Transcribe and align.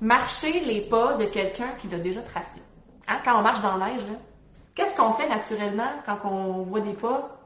marcher 0.00 0.60
les 0.60 0.82
pas 0.82 1.14
de 1.14 1.24
quelqu'un 1.26 1.72
qui 1.78 1.88
l'a 1.88 1.98
déjà 1.98 2.22
tracé. 2.22 2.60
Hein, 3.06 3.18
quand 3.24 3.38
on 3.38 3.42
marche 3.42 3.60
dans 3.60 3.76
la 3.76 3.90
neige, 3.90 4.02
qu'est-ce 4.74 4.96
qu'on 4.96 5.12
fait 5.12 5.28
naturellement 5.28 5.90
quand 6.06 6.18
on 6.24 6.62
voit 6.62 6.80
des 6.80 6.94
pas? 6.94 7.36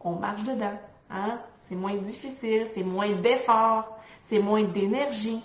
On 0.00 0.16
marche 0.16 0.44
dedans. 0.44 0.78
Hein? 1.10 1.38
C'est 1.62 1.74
moins 1.74 1.96
difficile, 1.96 2.66
c'est 2.74 2.82
moins 2.82 3.12
d'effort, 3.12 3.98
c'est 4.22 4.38
moins 4.38 4.62
d'énergie. 4.62 5.42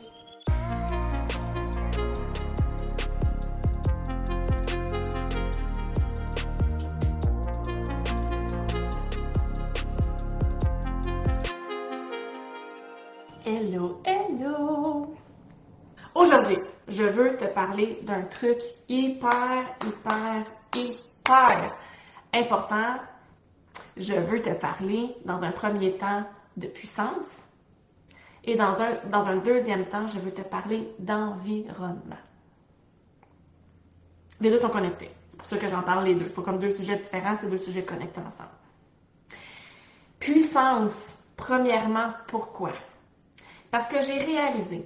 Je 17.00 17.06
veux 17.06 17.38
te 17.38 17.46
parler 17.46 17.98
d'un 18.04 18.24
truc 18.24 18.60
hyper, 18.90 19.64
hyper, 19.86 20.46
hyper 20.76 21.76
important. 22.34 22.96
Je 23.96 24.16
veux 24.16 24.42
te 24.42 24.50
parler 24.50 25.16
dans 25.24 25.42
un 25.44 25.52
premier 25.52 25.94
temps 25.94 26.26
de 26.58 26.68
puissance 26.68 27.28
et 28.44 28.58
dans 28.58 29.28
un, 29.28 29.36
deuxième 29.38 29.86
temps, 29.86 30.10
je 30.10 30.20
veux 30.20 30.34
te 30.34 30.42
parler 30.42 30.94
d'environnement. 31.00 32.24
Les 34.42 34.50
deux 34.50 34.58
sont 34.58 34.70
connectés. 34.70 35.12
C'est 35.28 35.38
pour 35.38 35.48
ça 35.48 35.58
que 35.58 35.70
j'en 35.70 35.84
parle 35.84 36.04
les 36.06 36.16
deux. 36.16 36.28
C'est 36.28 36.36
pas 36.36 36.42
comme 36.42 36.60
deux 36.60 36.72
sujets 36.72 36.98
différents, 36.98 37.38
c'est 37.40 37.50
deux 37.50 37.60
sujets 37.60 37.84
connectés 37.84 38.20
ensemble. 38.20 38.50
Puissance, 40.20 40.96
premièrement, 41.38 42.12
pourquoi? 42.28 42.74
Parce 43.72 43.88
que 43.88 44.02
j'ai 44.02 44.18
réalisé 44.18 44.86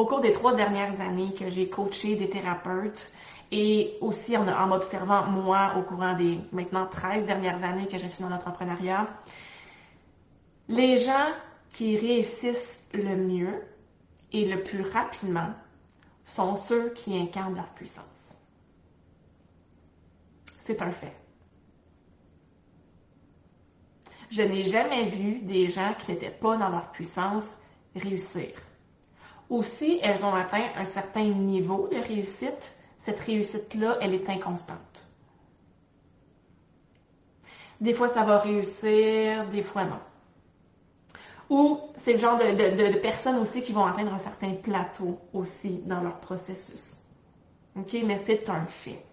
au 0.00 0.06
cours 0.06 0.20
des 0.20 0.32
trois 0.32 0.54
dernières 0.54 0.98
années 1.02 1.34
que 1.34 1.50
j'ai 1.50 1.68
coaché 1.68 2.16
des 2.16 2.30
thérapeutes 2.30 3.12
et 3.52 3.98
aussi 4.00 4.34
en, 4.34 4.66
m'observant 4.66 5.26
moi 5.26 5.74
au 5.76 5.82
courant 5.82 6.14
des 6.14 6.38
maintenant 6.52 6.86
13 6.86 7.26
dernières 7.26 7.62
années 7.62 7.86
que 7.86 7.98
je 7.98 8.06
suis 8.06 8.22
dans 8.22 8.30
l'entrepreneuriat, 8.30 9.08
les 10.68 10.96
gens 10.96 11.28
qui 11.70 11.98
réussissent 11.98 12.82
le 12.94 13.14
mieux 13.14 13.62
et 14.32 14.46
le 14.46 14.62
plus 14.62 14.80
rapidement 14.80 15.50
sont 16.24 16.56
ceux 16.56 16.90
qui 16.94 17.18
incarnent 17.18 17.56
leur 17.56 17.68
puissance. 17.74 18.04
C'est 20.62 20.80
un 20.80 20.92
fait. 20.92 21.14
Je 24.30 24.42
n'ai 24.42 24.62
jamais 24.62 25.10
vu 25.10 25.40
des 25.40 25.66
gens 25.66 25.92
qui 25.98 26.12
n'étaient 26.12 26.30
pas 26.30 26.56
dans 26.56 26.70
leur 26.70 26.90
puissance 26.90 27.44
réussir. 27.94 28.52
Aussi, 29.50 29.98
elles 30.00 30.24
ont 30.24 30.34
atteint 30.34 30.68
un 30.76 30.84
certain 30.84 31.24
niveau 31.24 31.88
de 31.88 31.96
réussite. 31.96 32.72
Cette 33.00 33.18
réussite-là, 33.18 33.98
elle 34.00 34.14
est 34.14 34.28
inconstante. 34.30 35.04
Des 37.80 37.92
fois, 37.94 38.08
ça 38.08 38.22
va 38.22 38.38
réussir, 38.38 39.48
des 39.48 39.62
fois 39.62 39.84
non. 39.84 39.98
Ou 41.48 41.80
c'est 41.96 42.12
le 42.12 42.18
genre 42.18 42.38
de, 42.38 42.98
personnes 42.98 43.38
aussi 43.38 43.60
qui 43.60 43.72
vont 43.72 43.84
atteindre 43.84 44.14
un 44.14 44.18
certain 44.18 44.52
plateau 44.52 45.18
aussi 45.32 45.80
dans 45.84 46.00
leur 46.00 46.20
processus. 46.20 46.96
OK? 47.76 47.96
Mais 48.04 48.20
c'est 48.24 48.48
un 48.48 48.66
fait. 48.66 49.04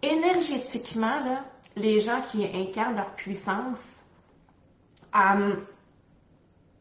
Énergétiquement, 0.00 1.42
les 1.74 1.98
gens 1.98 2.20
qui 2.20 2.46
incarnent 2.46 2.94
leur 2.94 3.16
puissance, 3.16 3.82
euh, 5.16 5.56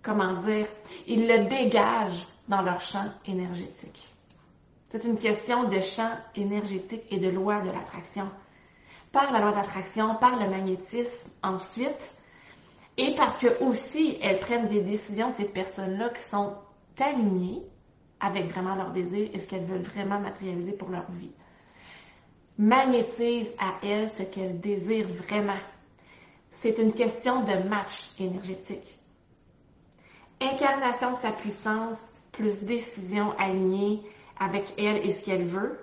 comment 0.04 0.34
dire, 0.42 0.68
ils 1.08 1.28
le 1.28 1.46
dégagent 1.46 2.28
dans 2.48 2.62
leur 2.62 2.82
champ 2.82 3.06
énergétique. 3.26 4.10
C'est 4.90 5.06
une 5.06 5.18
question 5.18 5.64
de 5.66 5.80
champ 5.80 6.12
énergétique 6.36 7.04
et 7.10 7.18
de 7.18 7.30
loi 7.30 7.62
de 7.62 7.72
l'attraction. 7.72 8.30
Par 9.12 9.32
la 9.32 9.40
loi 9.40 9.52
d'attraction, 9.52 10.16
par 10.16 10.40
le 10.40 10.50
magnétisme 10.50 11.30
ensuite, 11.42 12.16
et 12.98 13.16
parce 13.16 13.38
que 13.38 13.64
aussi 13.64 14.18
elles 14.22 14.40
prennent 14.40 14.68
des 14.68 14.82
décisions, 14.82 15.32
ces 15.32 15.46
personnes-là 15.46 16.10
qui 16.10 16.22
sont 16.22 16.54
alignées 17.00 17.64
avec 18.20 18.52
vraiment 18.52 18.76
leur 18.76 18.92
désir 18.92 19.30
et 19.34 19.40
ce 19.40 19.48
qu'elles 19.48 19.66
veulent 19.66 19.82
vraiment 19.82 20.20
matérialiser 20.20 20.74
pour 20.74 20.90
leur 20.90 21.10
vie. 21.12 21.32
Magnétisent 22.58 23.52
à 23.60 23.74
elles 23.84 24.10
ce 24.10 24.24
qu'elles 24.24 24.60
désirent 24.60 25.08
vraiment 25.08 25.58
c'est 26.64 26.78
une 26.78 26.94
question 26.94 27.42
de 27.42 27.68
match 27.68 28.08
énergétique. 28.18 28.98
Incarnation 30.40 31.18
de 31.18 31.20
sa 31.20 31.34
puissance 31.34 31.98
plus 32.34 32.60
décision 32.60 33.38
alignée 33.40 34.02
avec 34.40 34.74
elle 34.78 34.98
et 34.98 35.12
ce 35.12 35.24
qu'elle 35.24 35.46
veut 35.46 35.80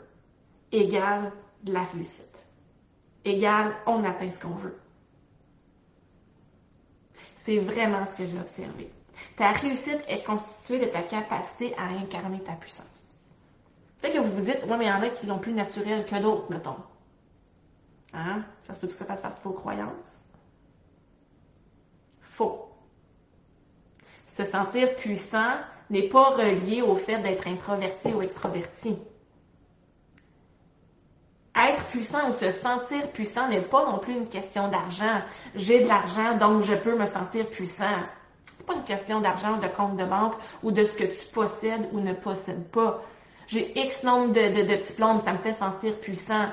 égale 0.72 1.33
de 1.62 1.72
la 1.72 1.84
réussite. 1.84 2.47
Égale 3.25 3.75
on 3.87 4.05
atteint 4.05 4.31
ce 4.31 4.41
qu'on 4.41 4.55
veut. 4.55 4.78
C'est 7.37 7.59
vraiment 7.59 8.06
ce 8.06 8.16
que 8.16 8.27
j'ai 8.27 8.38
observé. 8.38 8.91
Ta 9.37 9.53
réussite 9.53 10.03
est 10.06 10.22
constituée 10.25 10.81
de 10.81 10.91
ta 10.91 11.03
capacité 11.03 11.75
à 11.77 11.84
incarner 11.84 12.41
ta 12.43 12.53
puissance. 12.53 13.15
Peut-être 14.00 14.15
que 14.15 14.21
vous 14.21 14.37
vous 14.37 14.44
dites, 14.44 14.62
ouais, 14.67 14.77
mais 14.77 14.84
il 14.84 14.88
y 14.88 14.93
en 14.93 15.03
a 15.03 15.09
qui 15.09 15.27
l'ont 15.27 15.38
plus 15.38 15.53
naturel 15.53 16.05
que 16.06 16.17
d'autres, 16.21 16.50
mettons. 16.50 16.77
Hein? 18.12 18.44
Ça 18.61 18.75
se 18.75 18.81
peut 18.81 18.87
que 18.87 18.93
ça 18.93 19.05
fasse 19.05 19.21
partie 19.21 19.38
de 19.38 19.44
vos 19.44 19.55
croyances? 19.55 20.21
Se 24.41 24.44
sentir 24.44 24.97
puissant 24.97 25.56
n'est 25.91 26.09
pas 26.09 26.31
relié 26.31 26.83
au 26.83 26.95
fait 26.97 27.19
d'être 27.19 27.47
introverti 27.47 28.09
ou 28.12 28.23
extroverti. 28.23 28.97
Être 31.56 31.84
puissant 31.87 32.31
ou 32.31 32.33
se 32.33 32.51
sentir 32.53 33.11
puissant 33.11 33.49
n'est 33.49 33.61
pas 33.62 33.84
non 33.84 33.99
plus 33.99 34.15
une 34.15 34.29
question 34.29 34.69
d'argent. 34.69 35.21
J'ai 35.56 35.83
de 35.83 35.89
l'argent, 35.89 36.37
donc 36.39 36.62
je 36.62 36.75
peux 36.75 36.97
me 36.97 37.06
sentir 37.06 37.47
puissant. 37.49 37.99
C'est 38.56 38.67
pas 38.67 38.75
une 38.75 38.84
question 38.84 39.21
d'argent, 39.21 39.59
de 39.59 39.67
compte 39.67 39.97
de 39.97 40.05
banque 40.05 40.34
ou 40.62 40.71
de 40.71 40.84
ce 40.84 40.95
que 40.95 41.05
tu 41.05 41.27
possèdes 41.33 41.89
ou 41.93 42.00
ne 42.00 42.12
possèdes 42.12 42.71
pas. 42.71 43.03
J'ai 43.49 43.77
X 43.79 44.05
nombre 44.05 44.33
de, 44.33 44.62
de 44.62 44.77
diplômes, 44.77 45.21
ça 45.21 45.33
me 45.33 45.39
fait 45.39 45.55
sentir 45.55 45.97
puissant. 45.99 46.50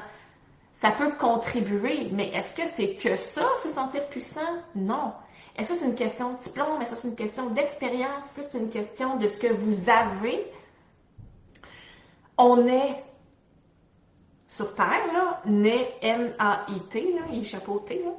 Ça 0.73 0.91
peut 0.91 1.11
contribuer, 1.11 2.09
mais 2.11 2.29
est-ce 2.29 2.55
que 2.55 2.67
c'est 2.75 2.95
que 2.95 3.15
ça, 3.17 3.47
se 3.63 3.69
sentir 3.69 4.07
puissant? 4.07 4.41
Non. 4.75 5.13
Est-ce 5.57 5.69
que 5.69 5.75
c'est 5.75 5.85
une 5.85 5.95
question 5.95 6.33
de 6.33 6.39
diplôme? 6.39 6.81
Est-ce 6.81 6.91
que 6.91 6.97
c'est 7.01 7.07
une 7.07 7.15
question 7.15 7.49
d'expérience? 7.49 8.25
Est-ce 8.25 8.35
que 8.35 8.41
c'est 8.43 8.57
une 8.59 8.69
question 8.69 9.17
de 9.17 9.27
ce 9.27 9.37
que 9.37 9.47
vous 9.47 9.89
avez? 9.89 10.51
On 12.37 12.67
est 12.67 13.03
sur 14.47 14.75
Terre, 14.75 15.11
là, 15.13 15.41
né 15.45 15.89
N-A-I-T, 16.01 17.13
là, 17.13 17.21
il 17.31 17.39
est 17.39 17.43
chapeauté, 17.43 18.03
là. 18.03 18.11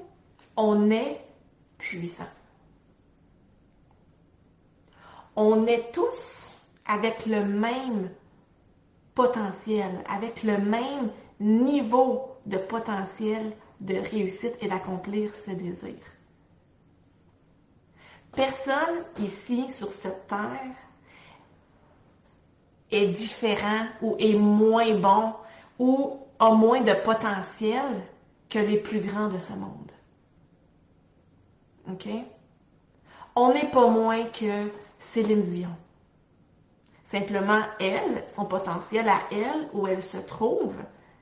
On 0.57 0.91
est 0.91 1.21
puissant. 1.79 2.29
On 5.37 5.67
est 5.67 5.93
tous 5.93 6.51
avec 6.85 7.27
le 7.27 7.45
même 7.45 8.11
potentiel, 9.15 10.03
avec 10.09 10.43
le 10.43 10.59
même 10.59 11.11
niveau 11.39 12.37
de 12.47 12.57
potentiel 12.57 13.53
de 13.81 13.95
réussite 13.95 14.57
et 14.61 14.67
d'accomplir 14.67 15.33
ses 15.35 15.55
désirs. 15.55 16.18
Personne 18.35 19.05
ici 19.19 19.71
sur 19.71 19.93
cette 19.93 20.27
terre 20.29 20.77
est 22.91 23.07
différent 23.07 23.87
ou 24.03 24.17
est 24.19 24.35
moins 24.35 24.95
bon 24.95 25.35
ou 25.79 26.21
a 26.39 26.53
moins 26.53 26.81
de 26.81 26.95
potentiel 27.05 28.03
que 28.49 28.59
les 28.59 28.79
plus 28.79 29.01
grands 29.01 29.29
de 29.29 29.39
ce 29.39 29.53
monde. 29.53 29.93
OK? 31.91 32.09
On 33.35 33.53
n'est 33.53 33.71
pas 33.71 33.89
moins 33.89 34.25
que 34.25 34.71
Céline 34.99 35.43
Dion. 35.43 35.77
Simplement, 37.11 37.63
elle, 37.81 38.25
son 38.29 38.45
potentiel 38.45 39.09
à 39.09 39.21
elle, 39.33 39.69
où 39.73 39.87
elle 39.87 40.03
se 40.03 40.19
trouve, 40.19 40.75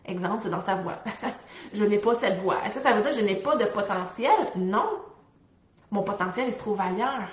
exemple, 0.05 0.43
c'est 0.43 0.51
dans 0.51 0.61
sa 0.61 0.75
voix. 0.75 0.99
je 1.73 1.85
n'ai 1.85 1.99
pas 1.99 2.15
cette 2.15 2.39
voix. 2.39 2.65
Est-ce 2.65 2.75
que 2.75 2.81
ça 2.81 2.93
veut 2.93 3.03
dire 3.03 3.11
que 3.11 3.17
je 3.21 3.25
n'ai 3.25 3.37
pas 3.37 3.57
de 3.57 3.67
potentiel? 3.67 4.35
Non. 4.57 4.89
Mon 5.91 6.03
potentiel, 6.03 6.49
il 6.49 6.53
se 6.53 6.59
trouve 6.59 6.81
ailleurs. 6.81 7.29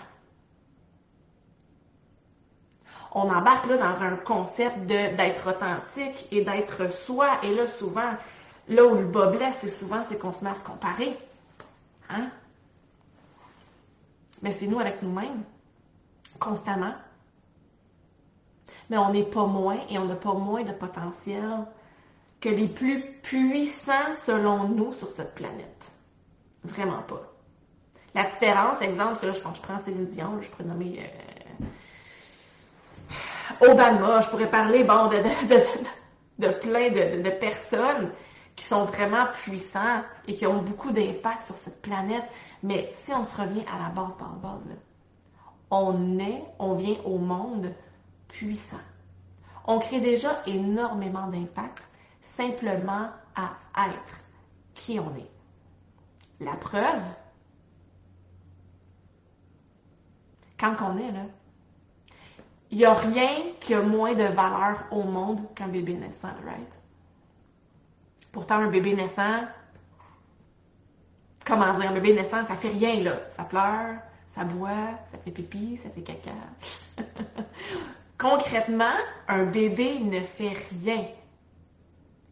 On 3.16 3.30
embarque 3.30 3.68
là 3.68 3.78
dans 3.78 4.04
un 4.04 4.16
concept 4.16 4.86
d'être 4.88 5.50
authentique 5.50 6.28
et 6.32 6.44
d'être 6.44 6.92
soi. 6.92 7.44
Et 7.44 7.54
là, 7.54 7.68
souvent, 7.68 8.14
là 8.68 8.86
où 8.86 8.96
le 8.96 9.06
bas 9.06 9.32
c'est 9.54 9.70
souvent, 9.70 10.04
c'est 10.08 10.18
qu'on 10.18 10.32
se 10.32 10.44
met 10.44 10.50
à 10.50 10.56
se 10.56 10.64
comparer. 10.64 11.18
Hein? 12.10 12.30
Mais 14.42 14.52
c'est 14.52 14.68
nous 14.68 14.80
avec 14.80 15.02
nous-mêmes, 15.02 15.44
constamment. 16.40 16.94
Mais 18.90 18.98
on 18.98 19.12
n'est 19.12 19.24
pas 19.24 19.46
moins 19.46 19.80
et 19.90 19.98
on 20.00 20.06
n'a 20.06 20.16
pas 20.16 20.34
moins 20.34 20.64
de 20.64 20.74
potentiel 20.74 21.66
que 22.42 22.50
les 22.50 22.68
plus 22.68 23.20
puissants 23.22 24.12
selon 24.26 24.68
nous 24.68 24.92
sur 24.92 25.10
cette 25.10 25.34
planète. 25.34 25.92
Vraiment 26.64 27.02
pas. 27.04 27.33
La 28.16 28.26
différence, 28.26 28.82
exemple, 28.82 29.26
là, 29.26 29.32
je, 29.32 29.40
je 29.40 29.62
prends 29.62 29.80
Céline 29.80 30.06
Dion, 30.06 30.40
je 30.42 30.50
pourrais 30.50 30.66
nommer 30.66 31.10
euh, 33.62 33.68
Obama, 33.72 34.22
je 34.22 34.30
pourrais 34.30 34.50
parler, 34.50 34.84
bon, 34.84 35.08
de, 35.08 35.18
de, 36.38 36.50
plein 36.60 36.90
de, 36.90 37.30
personnes 37.32 38.12
qui 38.56 38.66
sont 38.66 38.86
vraiment 38.86 39.26
puissants 39.34 40.04
et 40.28 40.36
qui 40.36 40.46
ont 40.46 40.62
beaucoup 40.62 40.92
d'impact 40.92 41.42
sur 41.44 41.56
cette 41.56 41.82
planète. 41.82 42.26
Mais 42.62 42.90
si 42.94 43.12
on 43.14 43.24
se 43.24 43.36
revient 43.36 43.66
à 43.72 43.80
la 43.80 43.90
base, 43.90 44.16
base, 44.18 44.40
base, 44.42 44.68
là, 44.68 44.76
on 45.72 46.20
est, 46.20 46.44
on 46.60 46.76
vient 46.76 46.98
au 47.06 47.18
monde 47.18 47.74
puissant. 48.28 48.78
On 49.66 49.80
crée 49.80 50.02
déjà 50.02 50.44
énormément 50.46 51.28
d'impact 51.28 51.82
simplement 52.22 53.10
à 53.36 53.88
être 53.88 54.20
qui 54.76 55.00
on 55.00 55.16
est. 55.16 55.32
La 56.40 56.56
preuve, 56.56 57.02
quand 60.64 60.94
on 60.94 60.98
est 60.98 61.12
là, 61.12 61.26
il 62.72 62.78
n'y 62.78 62.86
a 62.86 62.94
rien 62.94 63.30
qui 63.60 63.74
a 63.74 63.82
moins 63.82 64.14
de 64.14 64.24
valeur 64.24 64.86
au 64.92 65.04
monde 65.04 65.42
qu'un 65.56 65.68
bébé 65.68 65.94
naissant, 65.94 66.34
right? 66.46 66.80
Pourtant, 68.32 68.56
un 68.56 68.70
bébé 68.70 68.96
naissant, 68.96 69.42
comment 71.46 71.78
dire, 71.78 71.92
un 71.92 71.94
bébé 71.94 72.14
naissant, 72.14 72.46
ça 72.46 72.56
fait 72.56 72.70
rien, 72.70 73.04
là. 73.04 73.20
Ça 73.30 73.44
pleure, 73.44 73.98
ça 74.34 74.44
boit, 74.46 74.98
ça 75.12 75.18
fait 75.24 75.32
pipi, 75.32 75.78
ça 75.78 75.90
fait 75.90 76.02
caca. 76.02 76.32
Concrètement, 78.18 78.96
un 79.28 79.44
bébé 79.44 80.00
ne 80.00 80.22
fait 80.22 80.56
rien. 80.82 81.06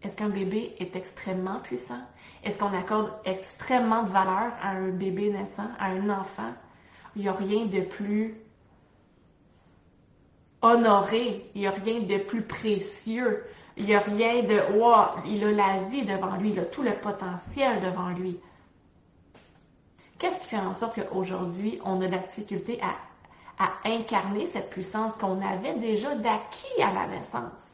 Est-ce 0.02 0.16
qu'un 0.16 0.30
bébé 0.30 0.74
est 0.80 0.96
extrêmement 0.96 1.60
puissant? 1.60 2.02
Est-ce 2.44 2.58
qu'on 2.58 2.74
accorde 2.74 3.12
extrêmement 3.26 4.04
de 4.04 4.10
valeur 4.10 4.54
à 4.64 4.70
un 4.70 4.90
bébé 4.90 5.30
naissant, 5.30 5.70
à 5.78 5.88
un 5.88 6.10
enfant? 6.10 6.54
Il 7.16 7.24
n'y 7.24 7.28
a 7.28 7.34
rien 7.34 7.66
de 7.66 7.82
plus 7.82 8.36
honoré, 10.62 11.50
il 11.56 11.62
n'y 11.62 11.68
a 11.68 11.72
rien 11.72 12.02
de 12.02 12.18
plus 12.18 12.44
précieux, 12.44 13.44
il 13.78 13.86
n'y 13.86 13.96
a 13.96 14.00
rien 14.00 14.44
de 14.44 14.78
wow, 14.78 15.24
il 15.26 15.44
a 15.44 15.52
la 15.52 15.84
vie 15.90 16.06
devant 16.06 16.36
lui, 16.36 16.52
il 16.52 16.60
a 16.60 16.66
tout 16.66 16.84
le 16.84 16.94
potentiel 16.94 17.82
devant 17.82 18.10
lui. 18.10 18.40
Qu'est-ce 20.20 20.40
qui 20.42 20.50
fait 20.50 20.58
en 20.58 20.76
sorte 20.76 21.00
qu'aujourd'hui, 21.00 21.80
on 21.84 22.00
a 22.02 22.06
de 22.06 22.12
la 22.12 22.20
difficulté 22.20 22.80
à, 22.82 22.96
incarner 23.86 24.48
cette 24.48 24.70
puissance 24.70 25.16
qu'on 25.18 25.42
avait 25.42 25.78
déjà 25.80 26.16
d'acquis 26.16 26.82
à 26.82 26.94
la 26.94 27.08
naissance? 27.08 27.70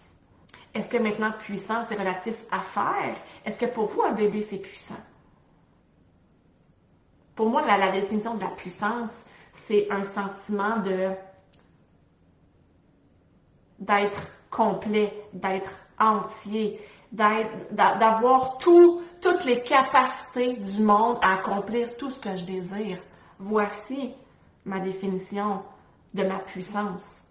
Est-ce 0.74 0.90
que 0.90 0.98
maintenant 0.98 1.32
puissance 1.32 1.92
est 1.92 1.96
relatif 1.96 2.36
à 2.52 2.60
faire? 2.60 3.18
Est-ce 3.46 3.60
que 3.60 3.66
pour 3.66 3.88
vous, 3.88 4.02
un 4.04 4.14
bébé, 4.14 4.42
c'est 4.42 4.60
puissant? 4.60 4.96
Pour 7.38 7.50
moi, 7.52 7.62
la, 7.62 7.92
définition 7.92 8.34
de 8.34 8.42
la 8.42 8.50
puissance, 8.50 9.12
c'est 9.68 9.88
un 9.92 10.04
sentiment 10.04 10.78
de 10.78 11.12
d'être 13.78 14.28
complet, 14.50 15.14
d'être 15.34 15.70
entier, 16.00 16.82
d'avoir 17.12 18.58
toutes 18.58 19.46
les 19.46 19.62
capacités 19.62 20.54
du 20.54 20.82
monde 20.82 21.20
à 21.22 21.36
accomplir 21.36 21.96
tout 21.98 22.10
ce 22.10 22.20
que 22.20 22.36
je 22.36 22.44
désire. 22.44 22.98
Voici 23.38 24.16
ma 24.66 24.80
définition 24.80 25.62
de 26.16 26.24
ma 26.24 26.40
puissance. 26.40 27.24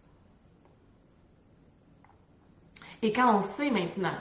Et 3.03 3.13
quand 3.13 3.39
on 3.39 3.43
sait 3.43 3.71
maintenant 3.71 4.19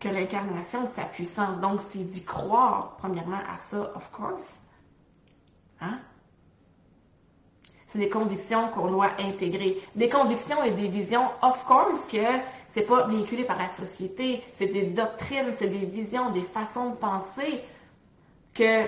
que 0.00 0.08
l'incarnation 0.08 0.84
de 0.84 0.92
sa 0.92 1.04
puissance, 1.04 1.58
donc 1.60 1.80
c'est 1.90 2.04
d'y 2.04 2.24
croire, 2.24 2.96
premièrement, 2.98 3.40
à 3.52 3.58
ça, 3.58 3.92
of 3.94 4.10
course, 4.12 4.48
hein? 5.80 5.98
C'est 7.88 7.98
des 7.98 8.10
convictions 8.10 8.68
qu'on 8.68 8.90
doit 8.90 9.12
intégrer. 9.18 9.78
Des 9.96 10.10
convictions 10.10 10.62
et 10.62 10.72
des 10.72 10.88
visions, 10.88 11.26
of 11.40 11.64
course, 11.64 12.04
que 12.04 12.18
c'est 12.68 12.82
pas 12.82 13.06
véhiculé 13.06 13.44
par 13.44 13.56
la 13.56 13.70
société, 13.70 14.44
c'est 14.52 14.66
des 14.66 14.82
doctrines, 14.82 15.54
c'est 15.56 15.68
des 15.68 15.86
visions, 15.86 16.30
des 16.30 16.42
façons 16.42 16.90
de 16.90 16.96
penser 16.96 17.64
que 18.52 18.84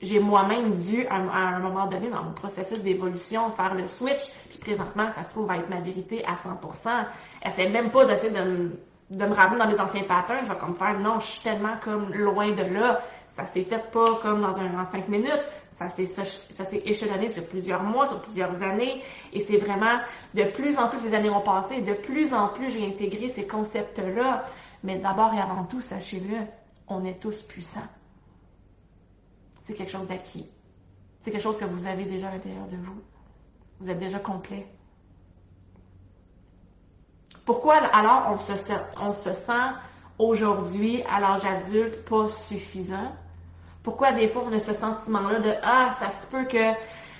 j'ai 0.00 0.18
moi-même 0.18 0.74
dû, 0.74 1.06
à, 1.06 1.14
un 1.14 1.60
moment 1.60 1.86
donné, 1.86 2.08
dans 2.10 2.24
mon 2.24 2.32
processus 2.32 2.80
d'évolution, 2.80 3.52
faire 3.52 3.74
le 3.74 3.86
switch, 3.86 4.32
puis 4.48 4.58
présentement, 4.58 5.08
ça 5.12 5.22
se 5.22 5.30
trouve 5.30 5.48
à 5.48 5.58
être 5.58 5.70
ma 5.70 5.78
vérité 5.78 6.24
à 6.24 6.34
100%. 6.34 7.06
Essaye 7.46 7.70
même 7.70 7.92
pas 7.92 8.06
d'essayer 8.06 8.30
de 8.30 8.42
me, 8.42 8.80
de 9.16 9.26
me 9.26 9.34
ramener 9.34 9.58
dans 9.58 9.68
les 9.68 9.80
anciens 9.80 10.04
patterns, 10.04 10.44
je 10.44 10.52
vais 10.52 10.58
comme 10.58 10.76
faire, 10.76 10.98
non, 10.98 11.20
je 11.20 11.26
suis 11.26 11.42
tellement 11.42 11.76
comme 11.82 12.12
loin 12.12 12.50
de 12.50 12.62
là, 12.62 13.00
ça 13.32 13.44
s'est 13.46 13.64
fait 13.64 13.90
pas 13.90 14.16
comme 14.22 14.40
dans 14.40 14.56
un, 14.58 14.78
en 14.78 14.84
cinq 14.86 15.08
minutes, 15.08 15.44
ça 15.72 15.88
s'est, 15.90 16.06
ça, 16.06 16.24
s'est 16.24 16.82
échelonné 16.84 17.30
sur 17.30 17.46
plusieurs 17.46 17.82
mois, 17.82 18.06
sur 18.06 18.20
plusieurs 18.20 18.62
années, 18.62 19.02
et 19.32 19.40
c'est 19.40 19.56
vraiment, 19.56 19.98
de 20.34 20.44
plus 20.44 20.78
en 20.78 20.88
plus 20.88 21.00
les 21.02 21.14
années 21.14 21.30
ont 21.30 21.40
passé, 21.40 21.80
de 21.80 21.94
plus 21.94 22.34
en 22.34 22.48
plus 22.48 22.70
j'ai 22.70 22.86
intégré 22.86 23.28
ces 23.28 23.46
concepts-là, 23.46 24.44
mais 24.82 24.98
d'abord 24.98 25.32
et 25.34 25.40
avant 25.40 25.64
tout, 25.64 25.80
sachez-le, 25.80 26.36
on 26.88 27.04
est 27.04 27.20
tous 27.20 27.42
puissants 27.42 27.88
c'est 29.64 29.74
quelque 29.74 29.92
chose 29.92 30.06
d'acquis. 30.06 30.46
C'est 31.22 31.30
quelque 31.30 31.42
chose 31.42 31.58
que 31.58 31.64
vous 31.64 31.86
avez 31.86 32.04
déjà 32.04 32.28
à 32.28 32.32
l'intérieur 32.32 32.66
de 32.66 32.76
vous. 32.76 33.00
Vous 33.78 33.90
êtes 33.90 33.98
déjà 33.98 34.18
complet. 34.18 34.66
Pourquoi 37.44 37.74
alors 37.74 38.28
on 38.30 38.38
se, 38.38 38.52
on 39.00 39.12
se 39.12 39.32
sent 39.32 39.70
aujourd'hui, 40.18 41.02
à 41.10 41.20
l'âge 41.20 41.44
adulte, 41.44 42.04
pas 42.04 42.28
suffisant? 42.28 43.12
Pourquoi 43.82 44.12
des 44.12 44.28
fois 44.28 44.44
on 44.46 44.52
a 44.52 44.60
ce 44.60 44.74
sentiment-là 44.74 45.40
de 45.40 45.52
Ah, 45.62 45.94
ça 45.98 46.10
se 46.10 46.26
peut 46.28 46.44
que 46.44 46.72